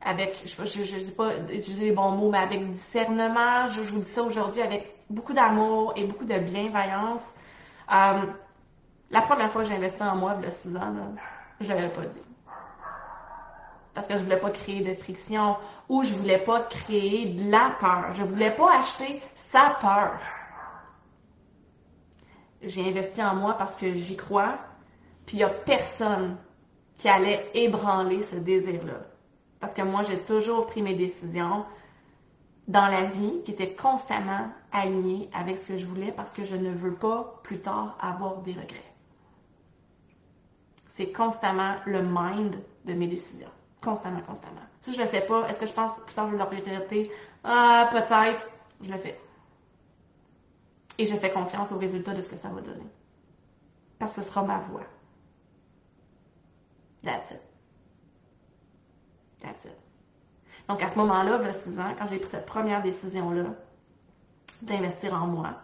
avec, 0.00 0.42
je 0.46 0.62
ne 0.62 1.00
sais 1.00 1.12
pas 1.12 1.36
utiliser 1.50 1.86
les 1.86 1.92
bons 1.92 2.12
mots, 2.12 2.30
mais 2.30 2.38
avec 2.38 2.70
discernement. 2.72 3.68
Je, 3.68 3.80
vous 3.82 4.00
dis 4.00 4.10
ça 4.10 4.22
aujourd'hui 4.22 4.62
avec 4.62 4.94
beaucoup 5.10 5.32
d'amour 5.32 5.92
et 5.96 6.04
beaucoup 6.04 6.24
de 6.24 6.38
bienveillance. 6.38 7.22
Euh, 7.92 8.22
la 9.10 9.22
première 9.22 9.50
fois 9.50 9.62
que 9.62 9.68
j'ai 9.68 9.74
investi 9.74 10.02
en 10.02 10.16
moi, 10.16 10.36
il 10.38 10.44
y 10.44 10.46
a 10.46 10.50
six 10.50 10.74
ans, 10.76 10.94
je 11.60 11.70
ne 11.70 11.74
l'avais 11.74 11.90
pas 11.90 12.06
dit. 12.06 12.22
Parce 13.94 14.06
que 14.06 14.14
je 14.14 14.22
voulais 14.22 14.38
pas 14.38 14.50
créer 14.50 14.80
de 14.80 14.94
friction 14.94 15.56
ou 15.88 16.04
je 16.04 16.14
voulais 16.14 16.38
pas 16.38 16.60
créer 16.60 17.26
de 17.26 17.50
la 17.50 17.76
peur. 17.80 18.12
Je 18.12 18.22
voulais 18.22 18.54
pas 18.54 18.78
acheter 18.78 19.20
sa 19.34 19.70
peur. 19.80 20.18
J'ai 22.62 22.88
investi 22.88 23.22
en 23.22 23.34
moi 23.34 23.54
parce 23.54 23.76
que 23.76 23.92
j'y 23.92 24.16
crois, 24.16 24.58
puis 25.28 25.36
il 25.36 25.40
n'y 25.40 25.44
a 25.44 25.50
personne 25.50 26.38
qui 26.96 27.06
allait 27.06 27.50
ébranler 27.52 28.22
ce 28.22 28.36
désir-là. 28.36 29.00
Parce 29.60 29.74
que 29.74 29.82
moi, 29.82 30.02
j'ai 30.02 30.20
toujours 30.20 30.64
pris 30.64 30.80
mes 30.80 30.94
décisions 30.94 31.66
dans 32.66 32.86
la 32.86 33.04
vie 33.04 33.42
qui 33.44 33.50
étaient 33.50 33.74
constamment 33.74 34.48
alignées 34.72 35.28
avec 35.34 35.58
ce 35.58 35.68
que 35.68 35.76
je 35.76 35.84
voulais 35.84 36.12
parce 36.12 36.32
que 36.32 36.44
je 36.44 36.56
ne 36.56 36.70
veux 36.70 36.94
pas 36.94 37.40
plus 37.42 37.60
tard 37.60 37.98
avoir 38.00 38.38
des 38.38 38.52
regrets. 38.52 38.94
C'est 40.86 41.12
constamment 41.12 41.74
le 41.84 42.02
mind 42.02 42.58
de 42.86 42.94
mes 42.94 43.06
décisions. 43.06 43.50
Constamment, 43.82 44.22
constamment. 44.22 44.62
Si 44.80 44.94
je 44.94 44.98
le 44.98 45.08
fais 45.08 45.20
pas, 45.20 45.46
est-ce 45.50 45.60
que 45.60 45.66
je 45.66 45.74
pense 45.74 45.92
plus 46.06 46.14
tard 46.14 46.28
je 46.28 46.36
vais 46.36 46.38
le 46.38 46.44
regretter? 46.44 47.10
Ah, 47.44 47.90
peut-être. 47.92 48.48
Je 48.80 48.90
le 48.90 48.96
fais. 48.96 49.20
Et 50.96 51.04
je 51.04 51.16
fais 51.16 51.30
confiance 51.30 51.70
au 51.70 51.76
résultat 51.76 52.14
de 52.14 52.22
ce 52.22 52.30
que 52.30 52.36
ça 52.36 52.48
va 52.48 52.62
donner. 52.62 52.86
Parce 53.98 54.16
que 54.16 54.22
ce 54.22 54.26
sera 54.26 54.42
ma 54.42 54.60
voix. 54.60 54.84
Donc, 60.68 60.82
à 60.82 60.90
ce 60.90 60.98
moment-là, 60.98 61.38
il 61.40 61.46
y 61.46 61.48
a 61.48 61.52
6 61.52 61.78
ans, 61.78 61.94
quand 61.98 62.06
j'ai 62.08 62.18
pris 62.18 62.28
cette 62.30 62.46
première 62.46 62.82
décision-là 62.82 63.46
d'investir 64.62 65.14
en 65.14 65.26
moi, 65.26 65.60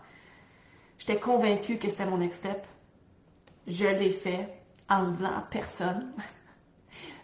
j'étais 0.98 1.18
convaincue 1.18 1.78
que 1.78 1.88
c'était 1.88 2.06
mon 2.06 2.18
next 2.18 2.38
step. 2.38 2.66
Je 3.66 3.86
l'ai 3.86 4.10
fait 4.10 4.48
en 4.88 5.02
le 5.02 5.12
disant 5.12 5.36
à 5.36 5.42
personne. 5.42 6.12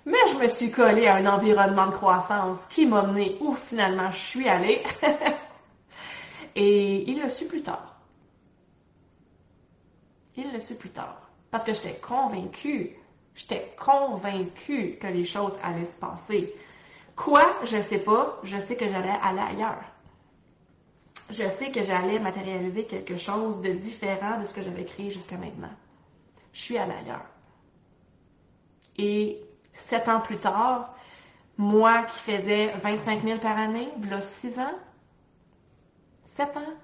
Mais 0.06 0.18
je 0.28 0.34
me 0.36 0.48
suis 0.48 0.70
collée 0.70 1.06
à 1.06 1.16
un 1.16 1.26
environnement 1.26 1.86
de 1.86 1.92
croissance 1.92 2.58
qui 2.68 2.86
m'a 2.86 3.02
mené 3.02 3.36
où 3.40 3.54
finalement 3.54 4.10
je 4.10 4.18
suis 4.18 4.48
allée. 4.48 4.82
Et 6.54 7.08
il 7.10 7.22
le 7.22 7.28
su 7.28 7.46
plus 7.46 7.62
tard. 7.62 8.00
Il 10.36 10.52
le 10.52 10.60
su 10.60 10.74
plus 10.74 10.90
tard. 10.90 11.30
Parce 11.50 11.64
que 11.64 11.74
j'étais 11.74 11.96
convaincue 11.96 12.96
J'étais 13.34 13.74
convaincue 13.78 14.98
que 15.00 15.06
les 15.06 15.24
choses 15.24 15.54
allaient 15.62 15.84
se 15.84 15.96
passer. 15.96 16.54
Quoi, 17.16 17.56
je 17.64 17.76
ne 17.76 17.82
sais 17.82 17.98
pas, 17.98 18.38
je 18.42 18.56
sais 18.58 18.76
que 18.76 18.86
j'allais 18.86 19.16
aller 19.22 19.40
ailleurs. 19.40 19.84
Je 21.30 21.48
sais 21.48 21.70
que 21.70 21.84
j'allais 21.84 22.18
matérialiser 22.18 22.84
quelque 22.84 23.16
chose 23.16 23.60
de 23.60 23.72
différent 23.72 24.40
de 24.40 24.46
ce 24.46 24.54
que 24.54 24.62
j'avais 24.62 24.84
créé 24.84 25.10
jusqu'à 25.10 25.36
maintenant. 25.36 25.70
Je 26.52 26.60
suis 26.60 26.78
allée 26.78 26.94
ailleurs. 26.94 27.26
Et 28.96 29.40
sept 29.72 30.08
ans 30.08 30.20
plus 30.20 30.38
tard, 30.38 30.94
moi 31.56 32.02
qui 32.02 32.18
faisais 32.18 32.72
25 32.82 33.22
000 33.22 33.38
par 33.38 33.56
année, 33.56 33.88
voilà 33.98 34.20
six 34.20 34.58
ans, 34.58 34.74
sept 36.24 36.56
ans, 36.56 36.74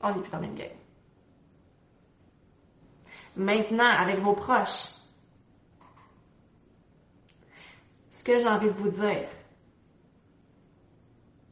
on 0.00 0.14
n'est 0.14 0.20
plus 0.20 0.30
dans 0.30 0.38
le 0.38 0.46
même 0.46 0.54
game 0.54 0.85
maintenant 3.36 3.88
avec 3.88 4.18
vos 4.20 4.32
proches. 4.32 4.90
Ce 8.10 8.24
que 8.24 8.38
j'ai 8.38 8.48
envie 8.48 8.66
de 8.66 8.72
vous 8.72 8.88
dire, 8.88 9.28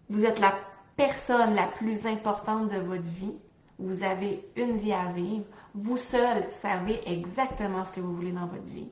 vous 0.09 0.25
êtes 0.25 0.40
la 0.40 0.55
personne 0.97 1.55
la 1.55 1.68
plus 1.68 2.07
importante 2.07 2.70
de 2.70 2.79
votre 2.79 3.03
vie. 3.03 3.35
Vous 3.79 4.03
avez 4.03 4.49
une 4.57 4.77
vie 4.77 4.92
à 4.92 5.11
vivre. 5.12 5.44
Vous 5.75 5.97
seul 5.97 6.51
savez 6.51 7.01
exactement 7.11 7.85
ce 7.85 7.92
que 7.92 8.01
vous 8.01 8.14
voulez 8.14 8.33
dans 8.33 8.47
votre 8.47 8.62
vie. 8.64 8.90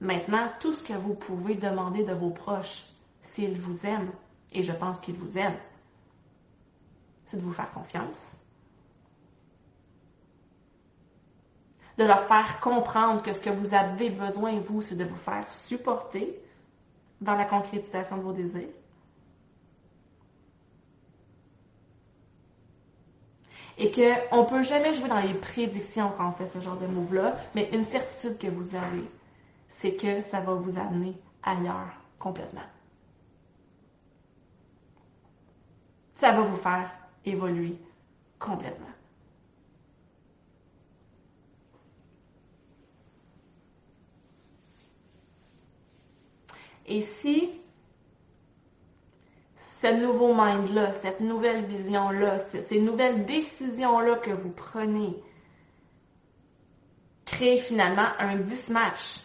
Maintenant, 0.00 0.50
tout 0.60 0.72
ce 0.72 0.82
que 0.82 0.94
vous 0.94 1.14
pouvez 1.14 1.54
demander 1.54 2.04
de 2.04 2.14
vos 2.14 2.30
proches, 2.30 2.84
s'ils 3.22 3.60
vous 3.60 3.86
aiment, 3.86 4.10
et 4.52 4.62
je 4.62 4.72
pense 4.72 4.98
qu'ils 4.98 5.14
vous 5.14 5.36
aiment, 5.38 5.58
c'est 7.26 7.36
de 7.36 7.42
vous 7.42 7.52
faire 7.52 7.70
confiance, 7.70 8.36
de 12.00 12.06
leur 12.06 12.24
faire 12.24 12.60
comprendre 12.60 13.22
que 13.22 13.30
ce 13.30 13.40
que 13.40 13.50
vous 13.50 13.74
avez 13.74 14.08
besoin, 14.08 14.58
vous, 14.60 14.80
c'est 14.80 14.96
de 14.96 15.04
vous 15.04 15.18
faire 15.18 15.44
supporter 15.50 16.40
dans 17.20 17.36
la 17.36 17.44
concrétisation 17.44 18.16
de 18.16 18.22
vos 18.22 18.32
désirs. 18.32 18.70
Et 23.76 23.90
qu'on 23.90 24.44
ne 24.44 24.48
peut 24.48 24.62
jamais 24.62 24.94
jouer 24.94 25.10
dans 25.10 25.20
les 25.20 25.34
prédictions 25.34 26.10
quand 26.16 26.30
on 26.30 26.32
fait 26.32 26.46
ce 26.46 26.58
genre 26.60 26.78
de 26.78 26.86
move-là, 26.86 27.36
mais 27.54 27.68
une 27.70 27.84
certitude 27.84 28.38
que 28.38 28.46
vous 28.46 28.74
avez, 28.74 29.04
c'est 29.68 29.94
que 29.94 30.22
ça 30.22 30.40
va 30.40 30.54
vous 30.54 30.78
amener 30.78 31.14
ailleurs 31.42 31.92
complètement. 32.18 32.60
Ça 36.14 36.32
va 36.32 36.40
vous 36.40 36.56
faire 36.56 36.90
évoluer 37.26 37.76
complètement. 38.38 38.89
Et 46.86 47.00
si 47.00 47.50
ce 49.82 49.86
nouveau 49.88 50.34
mind-là, 50.34 50.92
cette 51.00 51.20
nouvelle 51.20 51.64
vision-là, 51.64 52.38
ces 52.38 52.80
nouvelles 52.80 53.24
décisions-là 53.24 54.16
que 54.16 54.30
vous 54.30 54.50
prenez 54.50 55.22
créent 57.24 57.58
finalement 57.58 58.08
un 58.18 58.36
dismatch 58.36 59.22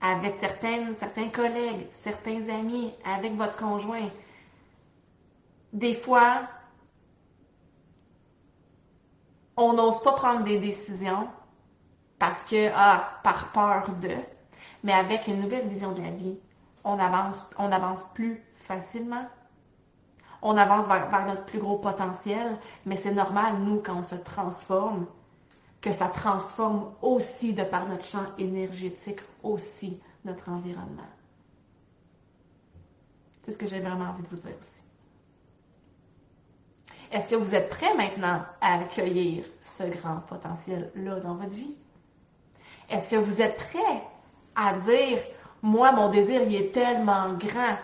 avec 0.00 0.36
certains 0.38 1.28
collègues, 1.28 1.86
certains 2.02 2.48
amis, 2.48 2.94
avec 3.04 3.34
votre 3.34 3.56
conjoint. 3.56 4.08
Des 5.72 5.94
fois, 5.94 6.48
on 9.56 9.72
n'ose 9.72 10.02
pas 10.02 10.12
prendre 10.12 10.44
des 10.44 10.58
décisions 10.58 11.28
parce 12.18 12.42
que, 12.44 12.70
ah, 12.74 13.20
par 13.22 13.52
peur 13.52 13.94
de, 13.96 14.14
mais 14.84 14.92
avec 14.92 15.26
une 15.26 15.40
nouvelle 15.40 15.66
vision 15.66 15.92
de 15.92 16.00
la 16.00 16.10
vie, 16.10 16.38
on 16.86 16.98
avance, 16.98 18.04
plus 18.14 18.42
facilement. 18.66 19.26
On 20.40 20.56
avance 20.56 20.86
vers, 20.86 21.10
vers 21.10 21.26
notre 21.26 21.44
plus 21.44 21.58
gros 21.58 21.78
potentiel, 21.78 22.56
mais 22.86 22.96
c'est 22.96 23.12
normal, 23.12 23.58
nous, 23.58 23.80
quand 23.80 23.96
on 23.96 24.02
se 24.02 24.14
transforme, 24.14 25.06
que 25.80 25.92
ça 25.92 26.08
transforme 26.08 26.92
aussi 27.02 27.52
de 27.52 27.62
par 27.62 27.86
notre 27.86 28.04
champ 28.04 28.24
énergétique, 28.38 29.20
aussi 29.42 30.00
notre 30.24 30.48
environnement. 30.48 31.02
C'est 33.42 33.52
ce 33.52 33.58
que 33.58 33.66
j'ai 33.66 33.80
vraiment 33.80 34.06
envie 34.06 34.22
de 34.22 34.28
vous 34.28 34.36
dire 34.36 34.56
aussi. 34.58 34.70
Est-ce 37.12 37.28
que 37.28 37.36
vous 37.36 37.54
êtes 37.54 37.68
prêt 37.68 37.94
maintenant 37.94 38.44
à 38.60 38.80
accueillir 38.80 39.44
ce 39.60 39.84
grand 39.84 40.20
potentiel-là 40.28 41.20
dans 41.20 41.34
votre 41.34 41.52
vie? 41.52 41.76
Est-ce 42.90 43.10
que 43.10 43.16
vous 43.16 43.40
êtes 43.40 43.56
prêt 43.56 44.02
à 44.56 44.72
dire, 44.80 45.18
moi, 45.66 45.90
mon 45.90 46.10
désir, 46.10 46.42
il 46.42 46.54
est 46.54 46.72
tellement 46.72 47.32
grand 47.32 47.76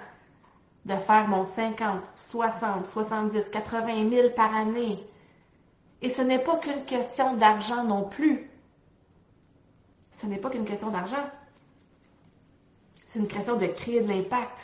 de 0.84 0.94
faire 0.94 1.26
mon 1.26 1.44
50, 1.44 2.00
60, 2.14 2.86
70, 2.86 3.50
80 3.50 4.08
000 4.08 4.30
par 4.36 4.54
année. 4.54 5.04
Et 6.00 6.08
ce 6.08 6.22
n'est 6.22 6.38
pas 6.38 6.58
qu'une 6.58 6.84
question 6.84 7.34
d'argent 7.34 7.82
non 7.82 8.04
plus. 8.04 8.48
Ce 10.12 10.26
n'est 10.26 10.38
pas 10.38 10.48
qu'une 10.48 10.64
question 10.64 10.90
d'argent. 10.90 11.28
C'est 13.08 13.18
une 13.18 13.26
question 13.26 13.56
de 13.56 13.66
créer 13.66 14.00
de 14.00 14.08
l'impact. 14.08 14.60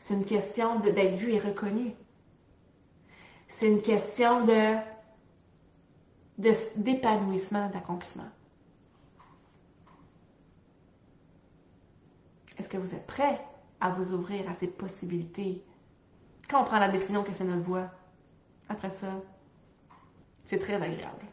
C'est 0.00 0.14
une 0.14 0.24
question 0.24 0.80
d'être 0.80 1.14
vu 1.14 1.30
et 1.30 1.38
reconnu. 1.38 1.94
C'est 3.46 3.68
une 3.68 3.82
question 3.82 4.44
de 4.44 4.76
d'épanouissement, 6.38 7.68
d'accomplissement. 7.70 8.30
Est-ce 12.68 12.76
que 12.76 12.82
vous 12.82 12.94
êtes 12.94 13.06
prêt 13.06 13.40
à 13.80 13.88
vous 13.88 14.12
ouvrir 14.12 14.46
à 14.46 14.54
ces 14.56 14.66
possibilités? 14.66 15.64
Quand 16.50 16.60
on 16.60 16.64
prend 16.64 16.78
la 16.78 16.90
décision 16.90 17.24
que 17.24 17.32
c'est 17.32 17.44
notre 17.44 17.62
voix, 17.62 17.88
après 18.68 18.90
ça, 18.90 19.06
c'est 20.44 20.58
très 20.58 20.74
agréable. 20.74 21.24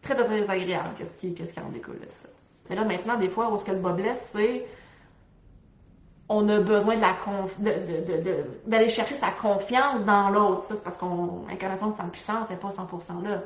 Très, 0.00 0.14
très, 0.14 0.24
très 0.24 0.48
agréable 0.48 0.94
qu'est-ce 0.96 1.14
qui, 1.18 1.34
qu'est-ce 1.34 1.52
qui 1.52 1.60
en 1.60 1.68
découle 1.68 2.00
de 2.00 2.08
ça. 2.08 2.30
Mais 2.70 2.76
là, 2.76 2.86
maintenant, 2.86 3.18
des 3.18 3.28
fois, 3.28 3.52
où 3.52 3.58
ce 3.58 3.66
que 3.66 3.72
le 3.72 3.80
bas 3.80 3.92
blesse, 3.92 4.18
c'est 4.32 4.66
on 6.30 6.48
a 6.48 6.58
besoin 6.58 6.96
d'aller 7.58 8.88
chercher 8.88 9.14
sa 9.14 9.30
confiance 9.30 10.06
dans 10.06 10.30
l'autre. 10.30 10.62
Ça, 10.62 10.74
c'est 10.74 10.84
parce 10.84 10.96
qu'on 10.96 11.44
l'incarnation 11.48 11.90
de 11.90 11.96
sa 11.96 12.04
puissance 12.04 12.48
n'est 12.48 12.56
pas 12.56 12.70
100% 12.70 13.22
là. 13.22 13.42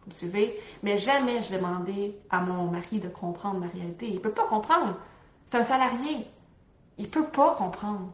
Vous 0.00 0.08
me 0.08 0.14
suivez? 0.14 0.58
Mais 0.82 0.96
jamais 0.96 1.42
je 1.42 1.54
demandais 1.54 2.16
à 2.30 2.40
mon 2.40 2.70
mari 2.70 2.98
de 2.98 3.10
comprendre 3.10 3.60
ma 3.60 3.66
réalité. 3.66 4.08
Il 4.08 4.22
peut 4.22 4.32
pas 4.32 4.46
comprendre. 4.46 4.96
C'est 5.50 5.58
un 5.58 5.62
salarié. 5.62 6.26
Il 6.98 7.10
peut 7.10 7.26
pas 7.26 7.54
comprendre. 7.56 8.12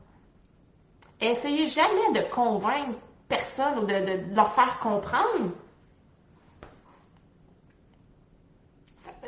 Essayez 1.20 1.68
jamais 1.68 2.12
de 2.14 2.20
convaincre 2.33 2.99
personne 3.29 3.79
ou 3.79 3.87
de, 3.87 4.35
leur 4.35 4.53
faire 4.53 4.79
comprendre 4.79 5.51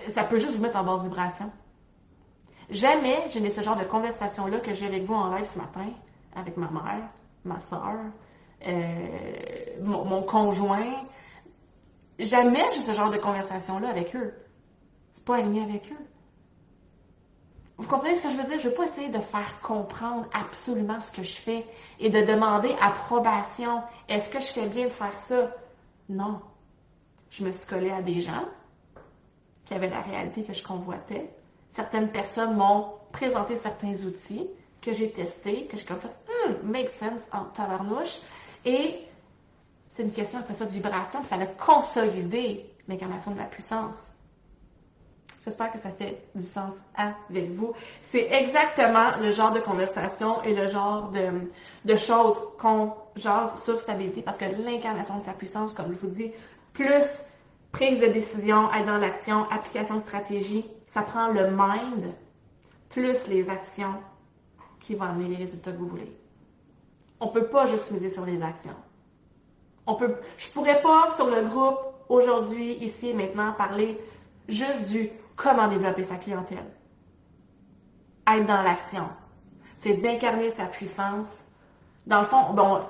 ça 0.09 0.25
peut 0.25 0.39
juste 0.39 0.57
vous 0.57 0.63
mettre 0.63 0.77
en 0.77 0.85
basse 0.85 1.03
vibration. 1.03 1.51
Jamais 2.71 3.29
je 3.31 3.39
n'ai 3.39 3.51
ce 3.51 3.63
genre 3.63 3.77
de 3.77 3.85
conversation-là 3.85 4.61
que 4.61 4.75
j'ai 4.75 4.87
avec 4.87 5.05
vous 5.05 5.15
en 5.15 5.35
live 5.35 5.47
ce 5.47 5.59
matin, 5.59 5.91
avec 6.37 6.57
ma 6.57 6.69
mère, 6.71 7.09
ma 7.45 7.61
soeur, 7.61 7.97
euh, 8.67 9.81
mon, 9.81 10.23
conjoint. 10.23 11.07
Jamais 12.19 12.65
j'ai 12.75 12.81
ce 12.81 12.93
genre 12.93 13.11
de 13.11 13.19
conversation-là 13.19 13.89
avec 13.89 14.15
eux. 14.17 14.35
C'est 15.11 15.25
pas 15.25 15.37
aligné 15.37 15.63
avec 15.63 15.91
eux. 15.93 16.05
Vous 17.79 17.87
comprenez 17.87 18.17
ce 18.17 18.23
que 18.23 18.31
je 18.31 18.37
veux 18.37 18.45
dire? 18.45 18.59
Je 18.59 18.67
ne 18.67 18.71
veux 18.71 18.77
pas 18.77 18.87
essayer 18.87 19.09
de 19.09 19.21
faire 19.21 19.61
comprendre 19.61 20.27
absolument 20.33 21.01
ce 21.01 21.13
que 21.13 21.23
je 21.23 21.37
fais 21.37 21.65
et 22.01 22.11
de 22.11 22.23
demander 22.23 22.75
approbation. 22.81 23.83
Est-ce 24.09 24.29
que 24.29 24.41
je 24.41 24.47
fais 24.47 24.67
bien 24.67 24.87
de 24.87 24.91
faire 24.91 25.17
ça? 25.17 25.55
Non. 26.09 26.41
Je 27.31 27.45
me 27.45 27.53
suis 27.53 27.67
collée 27.69 27.93
à 27.93 28.03
des 28.03 28.21
gens 28.21 28.45
qui 29.65 29.75
avait 29.75 29.89
la 29.89 30.01
réalité 30.01 30.43
que 30.43 30.53
je 30.53 30.65
convoitais. 30.65 31.31
Certaines 31.71 32.11
personnes 32.11 32.57
m'ont 32.57 32.95
présenté 33.13 33.55
certains 33.55 33.95
outils 34.05 34.49
que 34.83 34.93
j'ai 34.93 35.13
testés, 35.13 35.67
que 35.67 35.77
j'ai 35.77 35.85
comme 35.85 36.01
fait, 36.01 36.09
hmm, 36.49 36.69
make 36.69 36.89
sense 36.89 37.23
en 37.33 37.45
tabarnouche. 37.45 38.19
Et 38.65 39.05
c'est 39.91 40.03
une 40.03 40.13
question 40.13 40.41
après 40.41 40.55
ça 40.55 40.65
de 40.65 40.71
vibration, 40.71 41.23
ça 41.23 41.37
a 41.37 41.47
consolidé 41.47 42.67
l'incarnation 42.89 43.31
de 43.31 43.39
la 43.39 43.45
puissance. 43.45 44.11
J'espère 45.49 45.73
que 45.73 45.79
ça 45.79 45.89
fait 45.89 46.23
du 46.35 46.45
sens 46.45 46.75
avec 46.95 47.53
vous. 47.53 47.73
C'est 48.03 48.29
exactement 48.31 49.17
le 49.19 49.33
genre 49.33 49.51
de 49.53 49.61
conversation 49.61 50.43
et 50.43 50.55
le 50.55 50.69
genre 50.69 51.11
de, 51.11 51.51
de 51.87 51.97
choses 51.97 52.37
qu'on 52.59 52.93
jase 53.17 53.51
sur 53.65 53.81
stabilité 53.81 54.21
parce 54.21 54.37
que 54.37 54.45
l'incarnation 54.45 55.21
de 55.21 55.25
sa 55.25 55.33
puissance, 55.33 55.73
comme 55.73 55.95
je 55.95 55.99
vous 56.01 56.09
dis, 56.09 56.33
plus 56.75 57.25
prise 57.73 57.99
de 57.99 58.09
décision, 58.09 58.71
être 58.75 58.85
dans 58.85 58.99
l'action, 58.99 59.49
application 59.51 59.95
de 59.95 60.01
stratégie, 60.01 60.67
ça 60.89 61.01
prend 61.01 61.29
le 61.29 61.49
mind 61.51 62.13
plus 62.91 63.27
les 63.29 63.49
actions 63.49 63.95
qui 64.81 64.97
vont 64.97 65.07
amener 65.07 65.29
les 65.29 65.37
résultats 65.37 65.73
que 65.73 65.79
vous 65.79 65.89
voulez. 65.89 66.13
On 67.21 67.29
ne 67.29 67.33
peut 67.33 67.47
pas 67.47 67.67
juste 67.69 67.91
miser 67.91 68.11
sur 68.11 68.27
les 68.27 68.43
actions. 68.43 68.77
On 69.87 69.95
peut, 69.95 70.15
je 70.37 70.51
pourrais 70.51 70.83
pas 70.83 71.11
sur 71.17 71.31
le 71.31 71.41
groupe 71.49 71.79
aujourd'hui, 72.11 72.75
ici 72.85 73.09
et 73.09 73.15
maintenant, 73.15 73.55
parler 73.55 73.99
juste 74.47 74.83
du 74.83 75.11
comment 75.39 75.69
développer 75.69 76.05
sa 76.05 76.17
clientèle. 76.17 76.67
Être 78.27 78.47
dans 78.47 78.61
l'action. 78.61 79.09
C'est 79.79 79.95
d'incarner 79.95 80.51
sa 80.51 80.67
puissance. 80.67 81.29
Dans 82.07 82.21
le 82.21 82.27
fond, 82.27 82.53
bon, 82.53 82.83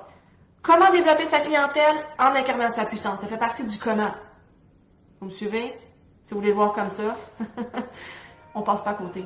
comment 0.61 0.91
développer 0.91 1.25
sa 1.25 1.39
clientèle? 1.39 1.95
En 2.17 2.35
incarnant 2.35 2.71
sa 2.71 2.85
puissance. 2.85 3.21
Ça 3.21 3.27
fait 3.27 3.37
partie 3.37 3.63
du 3.63 3.77
comment. 3.77 4.11
Vous 5.21 5.27
me 5.27 5.31
suivez? 5.31 5.79
Si 6.23 6.33
vous 6.33 6.41
voulez 6.41 6.49
le 6.49 6.55
voir 6.55 6.73
comme 6.73 6.89
ça, 6.89 7.15
on 8.55 8.61
passe 8.61 8.83
pas 8.83 8.91
à 8.91 8.95
côté. 8.95 9.25